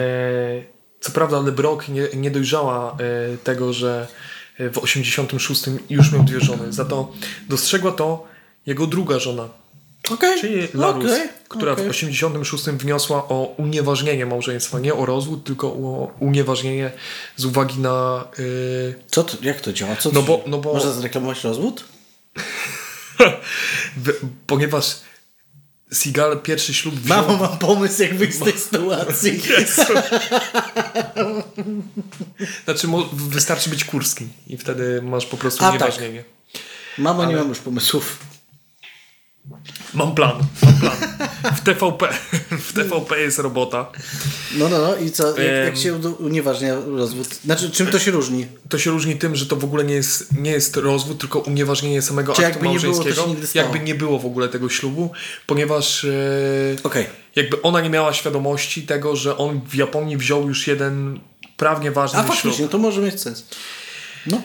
[1.00, 2.96] co prawda LeBrock nie, nie dojrzała
[3.32, 4.06] e, tego, że
[4.58, 6.72] e, w 86 już miał dwie żony.
[6.72, 7.12] Za to
[7.48, 8.26] dostrzegła to
[8.66, 9.48] jego druga żona,
[10.10, 11.86] Okej, czyli Larus, okej, która okej.
[11.86, 14.78] w 86 wniosła o unieważnienie małżeństwa.
[14.78, 16.90] Nie o rozwód, tylko o unieważnienie
[17.36, 18.24] z uwagi na...
[18.38, 18.42] e,
[19.06, 19.96] Co to, jak to działa?
[19.96, 21.84] Co No bo- no bo- Można zreklamować rozwód?
[24.46, 25.00] ponieważ
[25.92, 27.16] Seagal pierwszy ślub wziął...
[27.16, 29.42] Mamo, mam pomysł, jak wyjść z tej sytuacji.
[29.50, 29.82] Jezu.
[32.64, 35.80] Znaczy, wystarczy być kurskim i wtedy masz po prostu A, tak.
[35.80, 36.24] unieważnienie.
[36.98, 38.18] Mamo, nie mam już pomysłów.
[39.94, 40.96] Mam plan, mam plan.
[41.56, 42.08] W TVP,
[42.50, 43.90] w TVP jest robota.
[44.58, 44.96] No, no, no.
[44.96, 45.28] I co?
[45.40, 47.26] Jak, jak się unieważnia rozwód?
[47.44, 48.46] Znaczy, czym to się różni?
[48.68, 52.02] To się różni tym, że to w ogóle nie jest, nie jest rozwód, tylko unieważnienie
[52.02, 53.28] samego Czy aktu jakby nie było, to się małżeńskiego.
[53.28, 53.62] nigdy stało?
[53.66, 55.10] jakby nie było w ogóle tego ślubu,
[55.46, 56.08] ponieważ e,
[56.82, 57.06] Okej.
[57.36, 61.20] jakby ona nie miała świadomości tego, że on w Japonii wziął już jeden
[61.56, 62.34] prawnie ważny A ślub.
[62.34, 63.44] faktycznie, to może mieć sens.
[64.26, 64.42] No.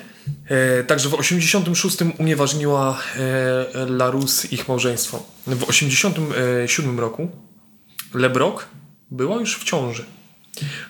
[0.49, 5.23] E, także w 86 unieważniła e, Larus ich małżeństwo.
[5.47, 7.29] W 87 roku
[8.13, 8.65] LeBrock
[9.11, 10.05] była już w ciąży.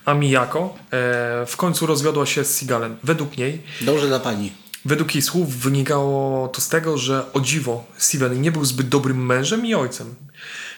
[0.06, 2.98] A Miyako e, w końcu rozwiodła się z Seagalem.
[3.04, 4.52] Według niej, Dobrze dla pani.
[4.86, 9.26] według jej słów wynikało to z tego, że o dziwo Steven nie był zbyt dobrym
[9.26, 10.16] mężem i ojcem.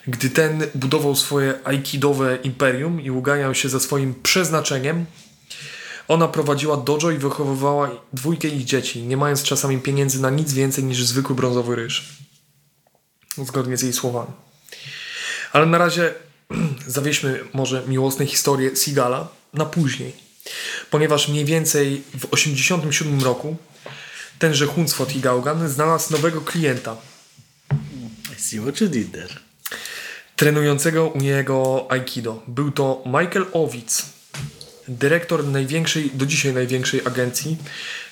[0.08, 5.06] Gdy ten budował swoje aikidowe imperium i uganiał się za swoim przeznaczeniem,
[6.08, 10.84] ona prowadziła dojo i wychowywała dwójkę ich dzieci, nie mając czasami pieniędzy na nic więcej
[10.84, 12.18] niż zwykły brązowy ryż.
[13.38, 14.32] Zgodnie z jej słowami.
[15.54, 16.14] Ale na razie
[16.88, 20.14] zawieźmy może miłosne historie Sigala na później.
[20.92, 23.58] Ponieważ mniej więcej w 87 roku
[24.40, 26.98] tenże Hunsford i Gaugan znalazł nowego klienta,
[28.38, 29.40] I see what you did there.
[30.36, 32.44] trenującego u niego Aikido.
[32.48, 34.06] Był to Michael Owic,
[34.88, 37.58] dyrektor największej, do dzisiaj największej agencji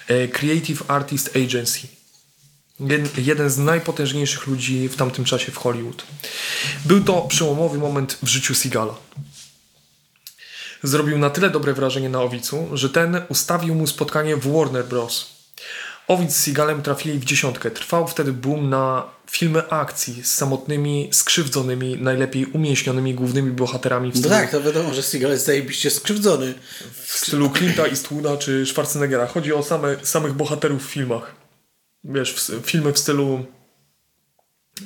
[0.08, 1.88] e, Creative Artist Agency.
[3.18, 6.04] Jeden, z najpotężniejszych ludzi w tamtym czasie w Hollywood.
[6.86, 8.96] Był to przełomowy moment w życiu Seagala.
[10.84, 15.35] Zrobił na tyle dobre wrażenie na Owicu, że ten ustawił mu spotkanie w Warner Bros.
[16.08, 17.72] Owic z Seagalem trafili w dziesiątkę.
[17.72, 24.20] Trwał wtedy boom na filmy akcji z samotnymi, skrzywdzonymi, najlepiej umięśnionymi głównymi bohaterami w No
[24.20, 26.54] stylu, tak, to wiadomo, że Seagal jest zajebiście skrzywdzony.
[27.04, 29.28] w stylu Clint'a Eastwooda czy Schwarzeneggera.
[29.28, 31.36] Chodzi o same, samych bohaterów w filmach.
[32.04, 33.46] Wiesz, w, filmy w stylu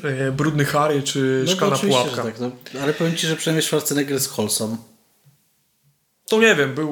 [0.04, 2.24] e, Brudny Harry czy No Szklana Pułapka.
[2.24, 2.52] tak, no.
[2.82, 4.78] Ale powiem Ci, że przynajmniej Schwarzenegger jest wholesome.
[6.30, 6.90] To nie wiem, był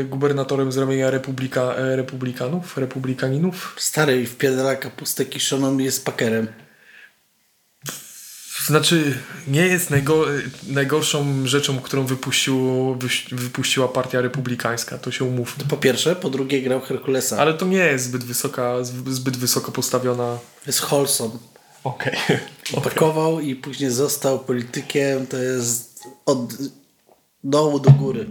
[0.00, 3.76] e, gubernatorem z ramienia Republika, e, Republikanów, Republikaninów.
[3.78, 6.48] Stary i wpierdala kapustę kiszoną jest pakerem.
[8.66, 10.24] Znaczy, nie jest najgo,
[10.68, 12.06] najgorszą rzeczą, którą
[13.32, 15.64] wypuściła partia republikańska, to się umówmy.
[15.68, 17.38] Po pierwsze, po drugie grał Herkulesa.
[17.38, 20.38] Ale to nie jest zbyt wysoka, zbyt wysoko postawiona.
[20.66, 21.38] Jest wholesome.
[21.84, 22.18] Okej.
[22.84, 25.26] Pakował i później został politykiem.
[25.26, 26.52] To jest od
[27.50, 28.26] dołu do góry.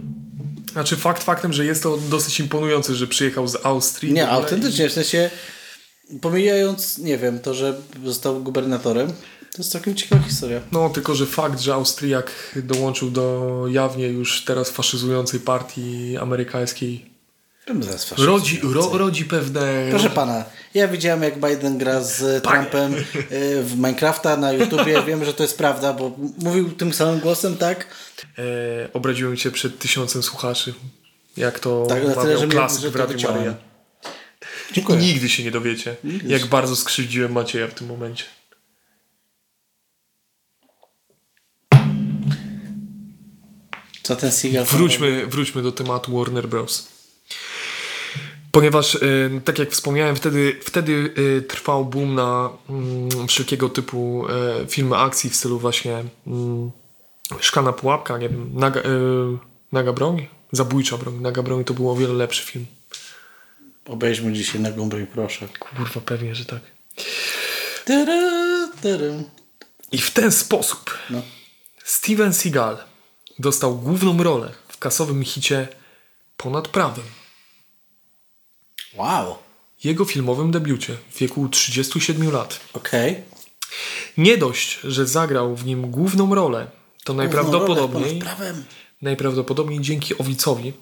[0.72, 4.12] Znaczy, fakt faktem, że jest to dosyć imponujące, że przyjechał z Austrii.
[4.12, 5.30] Nie, autentycznie, w sensie
[6.20, 7.74] pomijając, nie wiem, to, że
[8.04, 9.08] został gubernatorem,
[9.52, 10.58] to jest całkiem ciekawa historia.
[10.58, 17.15] i- No, tylko że fakt, że Austriak dołączył do jawnie już teraz faszyzującej partii amerykańskiej?
[18.18, 19.86] Rodzi, ro, rodzi pewne.
[19.90, 23.04] Proszę pana, ja widziałem jak Biden gra z Trumpem y,
[23.62, 25.02] w Minecrafta na YouTubie.
[25.06, 27.86] Wiem, że to jest prawda, bo mówił tym samym głosem, tak?
[28.38, 28.42] E,
[28.92, 30.74] obraziłem cię przed tysiącem słuchaczy.
[31.36, 33.28] Jak to Tak, mawiał że mnie- klasyk że w Radiu.
[33.32, 33.54] Maryja.
[34.72, 34.98] Dziękuję.
[34.98, 36.48] Nigdy się nie dowiecie, Nigdy jak się.
[36.48, 38.24] bardzo skrzywdziłem Macieja w tym momencie.
[44.02, 44.64] Co ten Seagal...
[44.64, 46.88] Wróćmy, wróćmy do tematu Warner Bros.
[48.56, 54.26] Ponieważ, y, tak jak wspomniałem, wtedy, wtedy y, trwał boom na mm, wszelkiego typu
[54.62, 56.70] y, filmy akcji w stylu właśnie mm,
[57.40, 58.82] Szklana Pułapka, nie wiem, Naga,
[59.72, 61.14] naga Broń, Zabójcza Broń.
[61.20, 62.66] Naga Broń to był o wiele lepszy film.
[63.86, 65.48] Obejrzmy dzisiaj na i proszę.
[65.58, 66.60] Kurwa, pewnie, że tak.
[69.92, 71.22] I w ten sposób No.
[71.84, 72.78] Steven Seagal
[73.38, 75.68] dostał główną rolę w kasowym hicie
[76.36, 77.04] Ponad prawem.
[78.96, 79.36] Wow.
[79.84, 82.60] Jego filmowym debiucie w wieku 37 lat.
[82.72, 83.22] Okej.
[84.16, 86.66] Nie dość, że zagrał w nim główną rolę,
[87.04, 88.64] to najprawdopodobniej, Ponad prawem.
[89.02, 90.72] najprawdopodobniej dzięki Owicowi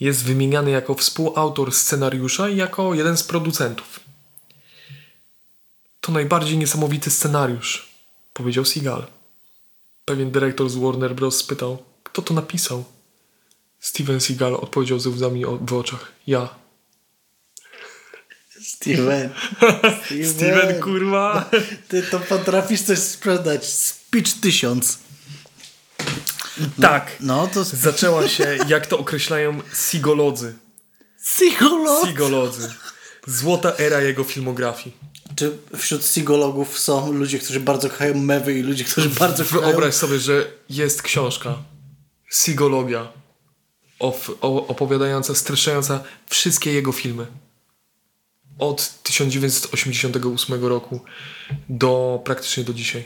[0.00, 4.00] jest wymieniany jako współautor scenariusza i jako jeden z producentów.
[6.00, 7.88] To najbardziej niesamowity scenariusz,
[8.32, 9.06] powiedział Seagal.
[10.04, 11.36] Pewien dyrektor z Warner Bros.
[11.36, 12.84] spytał, kto to napisał.
[13.80, 16.12] Steven Seagal odpowiedział ze łzami w oczach.
[16.26, 16.48] Ja.
[18.74, 19.30] Steven.
[20.34, 21.50] Steven, kurwa.
[21.88, 23.66] Ty to potrafisz coś sprzedać.
[23.66, 24.98] Speech 1000.
[26.80, 27.16] tak.
[27.20, 27.64] No to...
[27.64, 30.54] Zaczęła się, jak to określają, Seagalodzy.
[31.24, 32.04] Psycholog.
[32.04, 32.68] Seagalodzy.
[33.26, 34.96] Złota era jego filmografii.
[35.36, 39.62] Czy wśród sigologów są ludzie, którzy bardzo kochają mewy i ludzie, którzy bardzo kochają...
[39.62, 41.54] Wyobraź sobie, że jest książka
[42.30, 43.08] Sigologia
[43.98, 47.26] of, o, opowiadająca, streszczająca wszystkie jego filmy.
[48.58, 51.00] Od 1988 roku
[51.68, 53.04] do praktycznie do dzisiaj.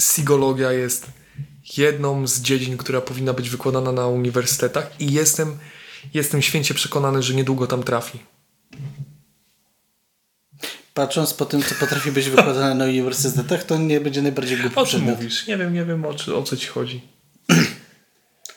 [0.00, 1.06] Sigologia jest
[1.76, 5.58] jedną z dziedzin, która powinna być wykładana na uniwersytetach i jestem,
[6.14, 8.18] jestem święcie przekonany, że niedługo tam trafi.
[10.94, 14.86] Patrząc po tym, co potrafi być wykładane na uniwersytetach, to nie będzie najbardziej głupi O
[14.86, 15.46] czym mówisz?
[15.46, 17.00] Nie wiem, nie wiem o, czy- o co ci chodzi.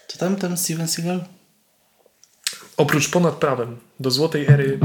[0.07, 1.25] Co tam ten Steven Seagal?
[2.77, 4.79] Oprócz ponad prawem do złotej ery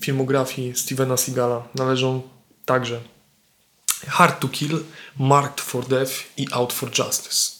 [0.00, 2.22] filmografii Stevena Seagala należą
[2.64, 3.00] także
[4.06, 4.84] Hard to Kill,
[5.18, 7.50] Marked for Death i Out for Justice.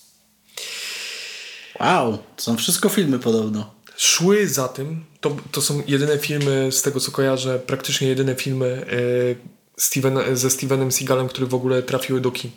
[1.81, 3.75] Wow, to są wszystko filmy podobno.
[3.97, 8.87] Szły za tym, to, to są jedyne filmy, z tego co kojarzę, praktycznie jedyne filmy
[8.87, 12.51] e, Steven, ze Stevenem Seagalem, które w ogóle trafiły do kin.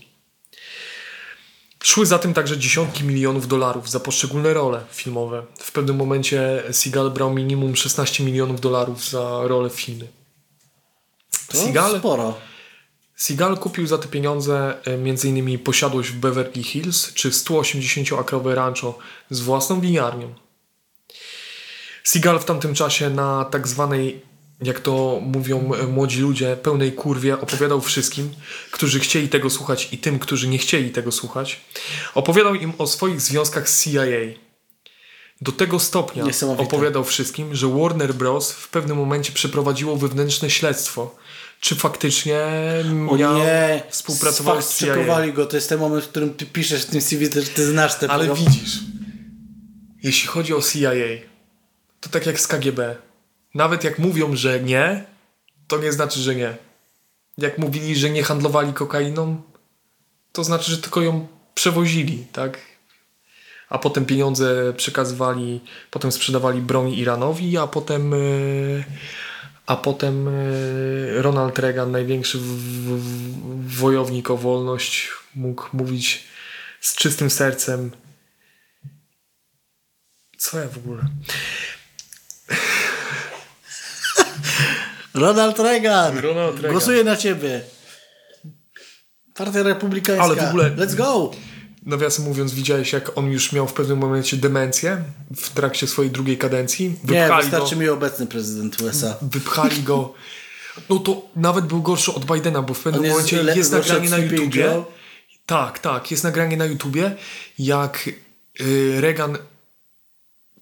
[1.83, 5.45] Szły za tym także dziesiątki milionów dolarów za poszczególne role filmowe.
[5.59, 10.07] W pewnym momencie Seagal brał minimum 16 milionów dolarów za rolę w filmie.
[11.47, 12.37] To Seagal, sporo.
[13.15, 15.59] Seagal kupił za te pieniądze e, m.in.
[15.59, 18.97] posiadłość w Beverly Hills czy 180-akrowe rancho
[19.29, 20.33] z własną winiarnią.
[22.03, 24.21] Seagal w tamtym czasie na tak zwanej,
[24.61, 28.29] jak to mówią młodzi ludzie, pełnej kurwie opowiadał wszystkim,
[28.71, 31.61] którzy chcieli tego słuchać i tym, którzy nie chcieli tego słuchać.
[32.15, 34.03] Opowiadał im o swoich związkach z CIA.
[35.41, 36.23] Do tego stopnia
[36.57, 38.51] opowiadał wszystkim, że Warner Bros.
[38.51, 41.15] w pewnym momencie przeprowadziło wewnętrzne śledztwo.
[41.59, 42.37] Czy faktycznie
[43.09, 45.27] O miał, nie, współpracował z CIA?
[45.33, 47.95] Go, to jest ten moment, w którym ty piszesz w tym CV, że ty znasz
[47.95, 48.79] te Ale widzisz,
[50.03, 50.91] jeśli chodzi o CIA,
[52.01, 52.95] to tak jak z KGB.
[53.53, 55.05] Nawet jak mówią, że nie,
[55.67, 56.57] to nie znaczy, że nie.
[57.37, 59.41] Jak mówili, że nie handlowali kokainą,
[60.31, 62.57] to znaczy, że tylko ją przewozili, tak?
[63.69, 65.61] A potem pieniądze przekazywali,
[65.91, 68.17] potem sprzedawali broń Iranowi, a potem, e,
[69.65, 70.31] a potem e,
[71.21, 72.39] Ronald Reagan, największy
[73.65, 76.23] wojownik o wolność, mógł mówić
[76.81, 77.91] z czystym sercem.
[80.37, 81.05] Co ja w ogóle?
[85.13, 86.17] Ronald Reagan!
[86.19, 86.71] Ronald Reagan.
[86.71, 87.61] Głosuję na ciebie.
[89.35, 90.23] Partia Republikańska.
[90.25, 91.31] Ale w ogóle- Let's go!
[91.85, 95.03] Nawiasem mówiąc, widziałeś, jak on już miał w pewnym momencie demencję
[95.35, 96.85] w trakcie swojej drugiej kadencji?
[96.89, 99.17] Nie, Wypchali wystarczy go, mi obecny prezydent USA.
[99.21, 100.13] wypchali go.
[100.89, 104.09] No to nawet był gorszy od Bidena, bo w pewnym jest momencie le- jest nagranie
[104.09, 104.83] na YouTubie.
[105.45, 107.15] Tak, tak, jest nagranie na YouTubie,
[107.59, 108.09] jak
[108.61, 109.37] y, Reagan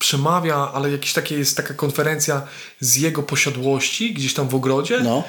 [0.01, 2.47] przemawia, ale jakieś takie jest taka konferencja
[2.79, 4.99] z jego posiadłości gdzieś tam w ogrodzie.
[4.99, 5.23] No,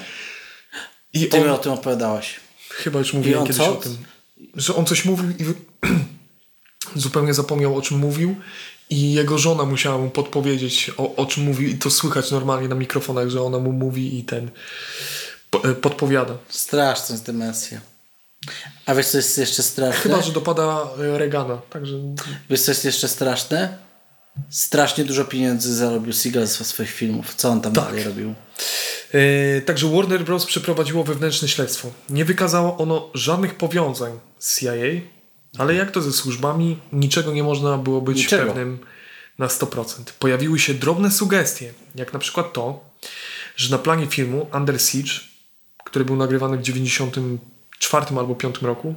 [1.13, 2.39] I ty on, mi o tym opowiadałaś.
[2.69, 3.71] Chyba już mówiłem kiedyś co?
[3.71, 3.97] o tym.
[4.55, 5.43] Że on coś mówił i
[7.05, 8.35] zupełnie zapomniał o czym mówił
[8.89, 12.75] i jego żona musiała mu podpowiedzieć o, o czym mówił i to słychać normalnie na
[12.75, 14.49] mikrofonach, że ona mu mówi i ten
[15.63, 16.33] e, podpowiada.
[16.49, 17.81] Straszna jest demencja.
[18.85, 20.01] A wiesz co jest jeszcze straszne?
[20.01, 21.95] Chyba, że dopada e, Reagana, także
[22.49, 23.77] Wiesz co jest jeszcze straszne?
[24.49, 27.35] Strasznie dużo pieniędzy zarobił Seagal ze swoich filmów.
[27.35, 27.85] Co on tam Tak.
[27.85, 28.33] dalej robił?
[29.13, 30.45] E, Także Warner Bros.
[30.45, 31.91] przeprowadziło wewnętrzne śledztwo.
[32.09, 34.71] Nie wykazało ono żadnych powiązań z CIA,
[35.57, 38.45] ale jak to ze służbami, niczego nie można było być Niczego.
[38.45, 38.79] pewnym
[39.39, 40.11] na 100%.
[40.19, 42.89] Pojawiły się drobne sugestie, jak na przykład to,
[43.55, 45.11] że na planie filmu Under Siege,
[45.85, 48.95] który był nagrywany w 94 albo 5 roku,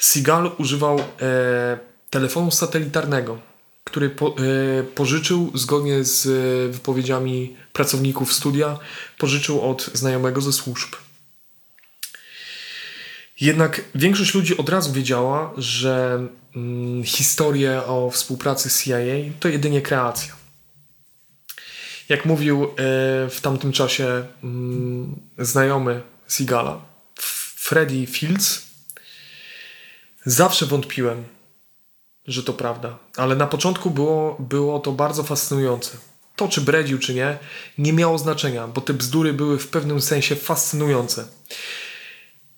[0.00, 1.04] Seagal używał e,
[2.10, 3.38] telefonu satelitarnego,
[3.86, 8.78] który po, e, pożyczył zgodnie z e, wypowiedziami pracowników studia,
[9.18, 10.94] pożyczył od znajomego ze służb.
[13.40, 16.26] Jednak większość ludzi od razu wiedziała, że
[16.56, 17.02] mm,
[17.86, 18.96] o współpracy z CIA
[19.40, 20.36] to jedynie kreacja.
[22.08, 22.68] Jak mówił e,
[23.30, 26.80] w tamtym czasie mm, znajomy Sigala,
[27.56, 28.62] Freddy Fields,
[30.24, 31.24] zawsze wątpiłem,
[32.26, 35.96] że to prawda, ale na początku było, było to bardzo fascynujące.
[36.36, 37.38] To, czy bredził, czy nie,
[37.78, 41.24] nie miało znaczenia, bo te bzdury były w pewnym sensie fascynujące.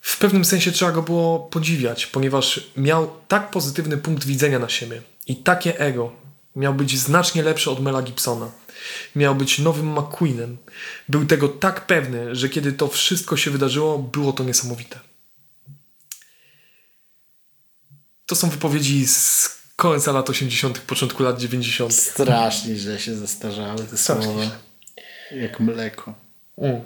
[0.01, 5.03] W pewnym sensie trzeba go było podziwiać, ponieważ miał tak pozytywny punkt widzenia na siebie
[5.27, 6.13] i takie ego.
[6.57, 8.51] Miał być znacznie lepszy od Mela Gibsona.
[9.17, 10.57] Miał być nowym McQueenem.
[11.09, 15.01] Był tego tak pewny, że kiedy to wszystko się wydarzyło, było to niesamowite.
[18.27, 21.95] To są wypowiedzi z końca lat 80., początku lat 90.
[21.95, 24.51] Strasznie źle się zestarzały te słowa.
[25.33, 26.15] Jak mleko.
[26.59, 26.81] Mm.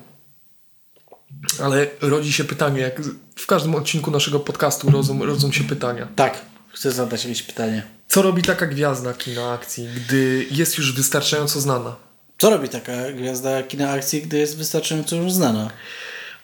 [1.63, 3.01] Ale rodzi się pytanie, jak
[3.37, 6.09] w każdym odcinku naszego podcastu rodzą, rodzą się pytania.
[6.17, 7.83] Tak, chcę zadać jakieś pytanie.
[8.09, 11.97] Co robi taka gwiazda kina akcji, gdy jest już wystarczająco znana?
[12.39, 15.71] Co robi taka gwiazda kina akcji, gdy jest wystarczająco już znana?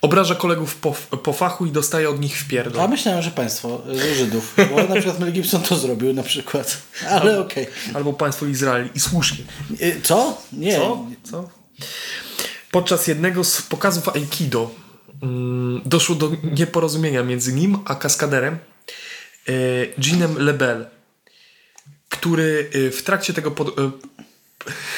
[0.01, 0.91] Obraża kolegów po,
[1.23, 2.81] po fachu i dostaje od nich w pierdol.
[2.81, 4.55] A myślałem, że państwo, że Żydów.
[4.69, 6.81] Bo na przykład Mel Gibson to zrobił na przykład.
[7.21, 7.67] Ale okej.
[7.93, 9.45] Albo państwo Izrael i słusznie.
[9.75, 10.01] Okay.
[10.03, 10.41] Co?
[10.53, 10.75] Nie.
[10.75, 11.05] Co?
[11.23, 11.49] Co?
[12.71, 14.71] Podczas jednego z pokazów Aikido
[15.23, 18.57] mm, doszło do nieporozumienia między nim a kaskaderem
[19.47, 19.51] e,
[19.97, 20.85] Jeanem Lebel,
[22.09, 23.91] który e, w trakcie tego pod, e,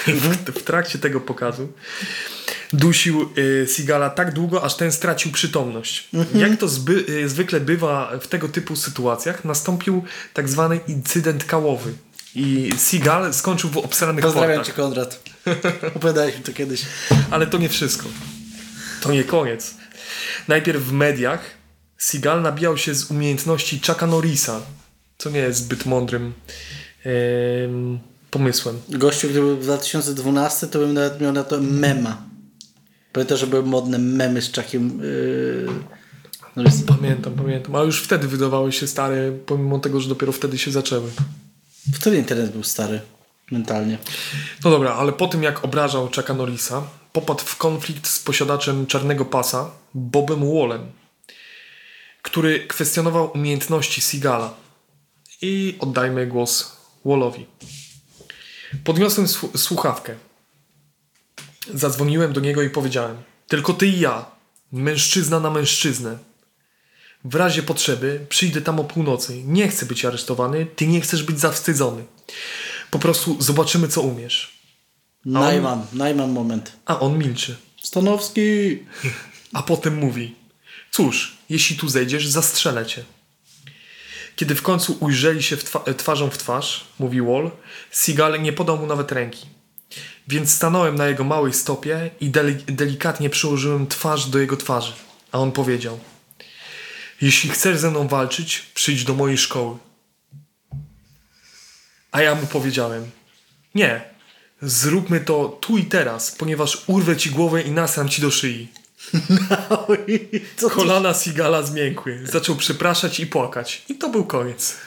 [0.22, 1.74] w, w trakcie tego pokazu
[2.74, 6.10] dusił y, Sigala tak długo, aż ten stracił przytomność.
[6.36, 10.04] Jak to zby, y, zwykle bywa w tego typu sytuacjach, nastąpił
[10.34, 11.94] tak zwany incydent kałowy.
[12.36, 14.76] I Sigal skończył w obsranych Pozdrawiam portach.
[14.76, 15.24] cię, Konrad.
[15.96, 16.82] Opowiadałeś mi to kiedyś.
[17.32, 18.06] Ale to nie wszystko.
[19.02, 19.74] To nie koniec.
[20.48, 21.40] Najpierw w mediach
[21.98, 24.62] Seagal nabijał się z umiejętności Chucka Norrisa,
[25.18, 26.34] co nie jest zbyt mądrym
[27.06, 28.00] em,
[28.32, 28.82] pomysłem.
[28.90, 32.31] Gościu, gdyby był w 2012, to bym nawet miał na to mema.
[33.14, 35.68] Pamiętam, że były modne memy z Chuckiem yy,
[36.56, 36.86] Norrisem.
[36.86, 37.76] Pamiętam, pamiętam.
[37.76, 41.12] Ale już wtedy wydawały się stare, pomimo tego, że dopiero wtedy się zaczęły.
[41.94, 43.02] Wtedy internet był stary.
[43.52, 43.98] Mentalnie.
[44.64, 46.84] No dobra, ale po tym jak obrażał Chucka Norrisa,
[47.14, 50.82] popadł w konflikt z posiadaczem czarnego pasa, Bobem Wallem,
[52.22, 54.54] który kwestionował umiejętności Seagala.
[55.42, 57.46] I oddajmy głos Wallowi.
[58.84, 60.16] Podniosłem słu- słuchawkę.
[61.74, 63.18] Zadzwoniłem do niego i powiedziałem:
[63.48, 64.26] Tylko ty i ja,
[64.72, 66.18] mężczyzna na mężczyznę.
[67.26, 69.44] W razie potrzeby przyjdę tam o północy.
[69.44, 72.04] Nie chcę być aresztowany, ty nie chcesz być zawstydzony.
[72.92, 74.62] Po prostu zobaczymy, co umiesz.
[75.26, 76.72] Najman, Najman moment.
[76.86, 77.56] A on milczy.
[77.84, 78.80] Stanowski!
[79.54, 80.36] A potem mówi:
[80.92, 83.04] Cóż, jeśli tu zejdziesz, zastrzelę cię.
[84.36, 87.52] Kiedy w końcu ujrzeli się w twa- twarzą w twarz, mówi Wall,
[87.92, 89.46] Seagal nie podał mu nawet ręki.
[90.32, 94.94] Więc stanąłem na jego małej stopie i deli- delikatnie przyłożyłem twarz do jego twarzy.
[95.32, 96.00] A on powiedział:
[97.22, 99.78] Jeśli chcesz ze mną walczyć, przyjdź do mojej szkoły.
[102.12, 103.12] A ja mu powiedziałem:
[103.76, 104.02] Nie,
[104.62, 108.68] zróbmy to tu i teraz, ponieważ urwę ci głowę i nasram ci do szyi.
[110.58, 110.76] Co to?
[110.76, 112.28] Kolana Sigala zmiękły.
[112.28, 113.82] Zaczął przepraszać i płakać.
[113.90, 114.78] I to był koniec.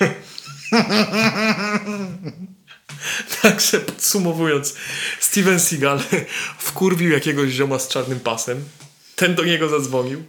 [3.42, 4.74] Także podsumowując,
[5.20, 6.00] Steven Seagal
[6.58, 8.64] wkurwił jakiegoś zioma z czarnym pasem.
[9.16, 10.24] Ten do niego zadzwonił.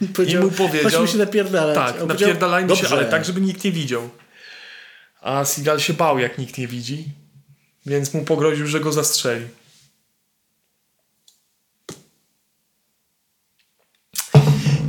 [0.00, 0.90] I mu powiedział...
[0.90, 1.74] Chodźmy się napierdalać.
[1.74, 4.10] Tak, powiedział, napierdalajmy się, ale tak, żeby nikt nie widział.
[5.20, 7.08] A Seagal się bał, jak nikt nie widzi.
[7.86, 9.46] Więc mu pogroził, że go zastrzeli.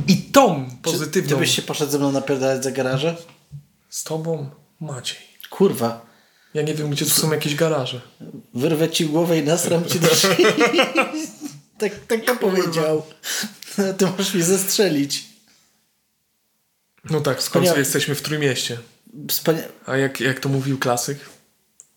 [0.08, 1.30] I tą Czy pozytywną...
[1.30, 3.16] Ty byś się poszedł ze mną napierdalać za garaże?
[3.88, 5.18] Z tobą, Maciej.
[5.50, 6.06] Kurwa.
[6.56, 8.00] Ja nie wiem, gdzie tu są jakieś garaże.
[8.54, 10.44] Wyrwę ci głowę i nasram ci do szyi.
[11.80, 13.02] tak, tak to powiedział.
[13.98, 15.24] Ty możesz mnie zastrzelić.
[17.10, 18.78] No tak, w końcu jesteśmy w Trójmieście.
[19.28, 19.62] Wspania...
[19.86, 21.18] A jak, jak to mówił klasyk?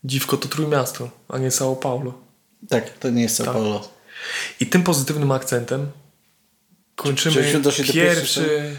[0.03, 2.13] Dziwko to Trójmiasto, a nie São Paulo.
[2.69, 3.53] Tak, to nie jest São Tak.
[3.53, 3.89] Paulo.
[4.59, 5.91] I tym pozytywnym akcentem
[6.95, 7.61] kończymy
[7.93, 8.75] pierwszy,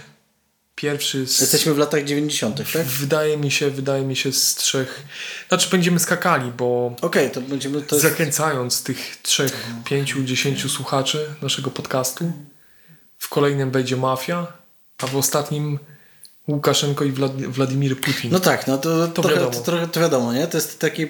[0.80, 2.66] pierwszy z, Jesteśmy w latach 90., tak?
[2.68, 5.02] Okej, wydaje mi się, wydaje mi się z trzech,
[5.48, 6.96] znaczy będziemy skakali, bo
[7.32, 7.82] to będziemy...
[7.82, 8.08] To jest...
[8.08, 12.32] zachęcając tych trzech, pięciu, dziesięciu słuchaczy naszego podcastu,
[13.18, 14.46] w kolejnym będzie Mafia,
[14.98, 15.78] a w ostatnim
[16.48, 18.30] Łukaszenko i Wład- Władimir Putin.
[18.30, 19.52] No tak, no to, To trochę, wiadomo.
[19.52, 20.46] to, trochę to wiadomo, nie?
[20.46, 21.06] To jest taki...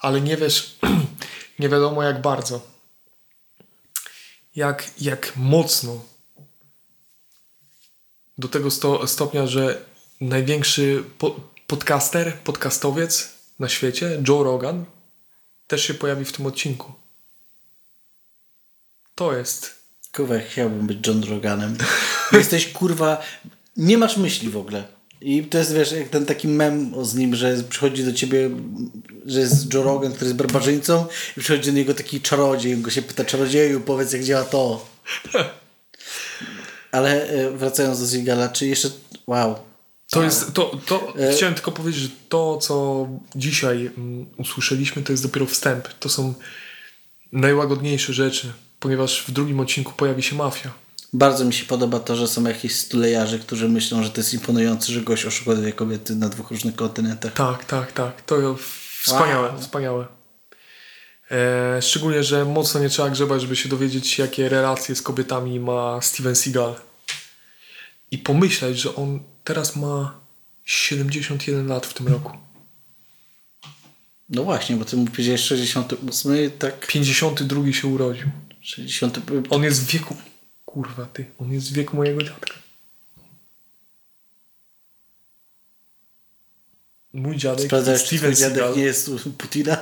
[0.00, 0.76] ale nie wiesz,
[1.58, 2.66] nie wiadomo jak bardzo.
[4.56, 6.04] Jak, jak mocno
[8.38, 9.84] Do tego sto, stopnia, że
[10.20, 14.84] największy po, podcaster, podcastowiec na świecie, Joe Rogan,
[15.66, 16.92] też się pojawi w tym odcinku.
[19.14, 19.74] To jest.
[20.12, 21.76] Kurwa, chciałbym być John Roganem.
[22.32, 23.22] Jesteś kurwa,
[23.76, 24.84] nie masz myśli w ogóle.
[25.20, 28.50] I to jest, wiesz, jak ten taki mem z nim, że przychodzi do ciebie,
[29.26, 31.06] że jest Joe Rogan, który jest barbarzyńcą
[31.36, 34.86] i przychodzi do niego taki czarodziej i go się pyta, czarodzieju, powiedz jak działa to.
[36.94, 38.88] Ale e, wracając do Zigala, czy jeszcze,
[39.26, 39.56] wow.
[40.10, 45.22] To jest, to, to chciałem tylko powiedzieć, że to, co dzisiaj mm, usłyszeliśmy, to jest
[45.22, 45.88] dopiero wstęp.
[45.88, 46.34] To są
[47.32, 50.70] najłagodniejsze rzeczy, ponieważ w drugim odcinku pojawi się mafia.
[51.12, 54.92] Bardzo mi się podoba to, że są jakieś stulejarzy, którzy myślą, że to jest imponujące,
[54.92, 57.32] że gość oszukał dwie kobiety na dwóch różnych kontynentach.
[57.32, 58.22] Tak, tak, tak.
[58.22, 58.56] To
[59.02, 59.60] wspaniałe, Wow.
[59.60, 60.06] wspaniałe.
[61.34, 66.00] E, szczególnie, że mocno nie trzeba grzebać, żeby się dowiedzieć, jakie relacje z kobietami ma
[66.02, 66.74] Steven Seagal.
[68.10, 70.20] I pomyśleć, że on teraz ma
[70.64, 72.38] 71 lat w tym roku.
[74.28, 78.26] No właśnie, bo ty mu powiedziałeś 68, tak 52 się urodził.
[78.60, 79.18] 60.
[79.50, 80.16] On jest w wieku.
[80.64, 81.26] Kurwa, ty.
[81.38, 82.54] On jest w wieku mojego dziadka.
[87.12, 87.66] Mój dziadek.
[87.66, 88.76] Sprawdzałeś, czy Steven twój dziadek Seagal.
[88.76, 89.76] nie jest u Putina?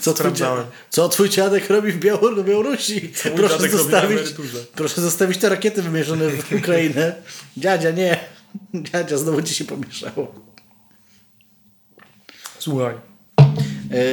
[0.00, 3.12] Co twój, dziadek, co twój dziadek robi w Białor- Białorusi?
[3.36, 4.18] Proszę zostawić,
[4.74, 7.14] proszę zostawić te rakiety wymierzone w Ukrainę.
[7.56, 8.20] Dziadzia, nie.
[8.74, 10.34] Dziadzia, znowu ci się pomieszało.
[12.58, 12.94] Słuchaj.
[13.92, 14.04] E,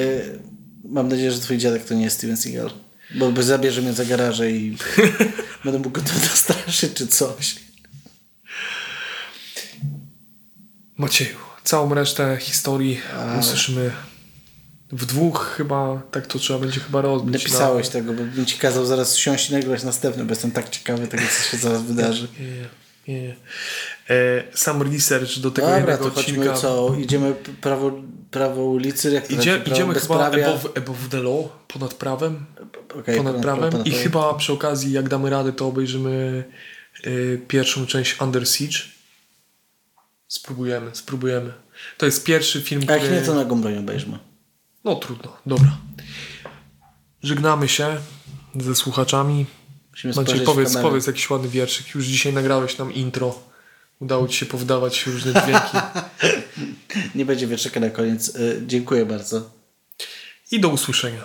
[0.89, 2.69] mam nadzieję, że twój dziadek to nie jest Steven Seagal.
[3.15, 4.77] Bo by zabierze mnie za garażę i
[5.63, 7.55] będę mógł go to zastraszyć czy coś.
[10.97, 12.99] Macieju, całą resztę historii
[13.39, 13.91] usłyszymy
[14.91, 17.33] w dwóch chyba, tak to trzeba będzie chyba rozbić.
[17.33, 21.07] Napisałeś tego, bo bym ci kazał zaraz siąść i nagrać następny, bo jestem tak ciekawy
[21.07, 22.27] tego, co się zaraz wydarzy.
[23.07, 23.35] Nie, nie, nie.
[24.09, 26.53] E, sam research do tego Dobra, jednego to chodźmy odcinka.
[26.53, 26.95] co?
[26.99, 27.91] Idziemy prawo,
[28.31, 29.11] prawo ulicy?
[29.11, 32.45] Jak to Idzie, znaczy, idziemy chyba above, above the law, ponad prawem.
[32.99, 33.71] Okej, ponad prawem.
[33.71, 36.43] ponad I chyba przy okazji, jak damy radę, to obejrzymy
[37.07, 38.79] y, pierwszą część Under Siege.
[40.27, 41.53] Spróbujemy, spróbujemy.
[41.97, 43.15] To jest pierwszy film, A jak który...
[43.15, 44.19] nie, to na Gombroniu obejrzmy.
[44.85, 45.77] No trudno, dobra.
[47.23, 47.97] Żegnamy się
[48.55, 49.45] ze słuchaczami.
[49.91, 51.95] Musimy Maciej, powiedz, powiedz jakiś ładny wierszyk.
[51.95, 53.39] Już dzisiaj nagrałeś nam intro.
[53.99, 55.77] Udało ci się powdawać różne dźwięki.
[57.15, 58.35] Nie będzie wietrzyka na koniec.
[58.35, 59.49] Y, dziękuję bardzo.
[60.51, 61.21] I do usłyszenia.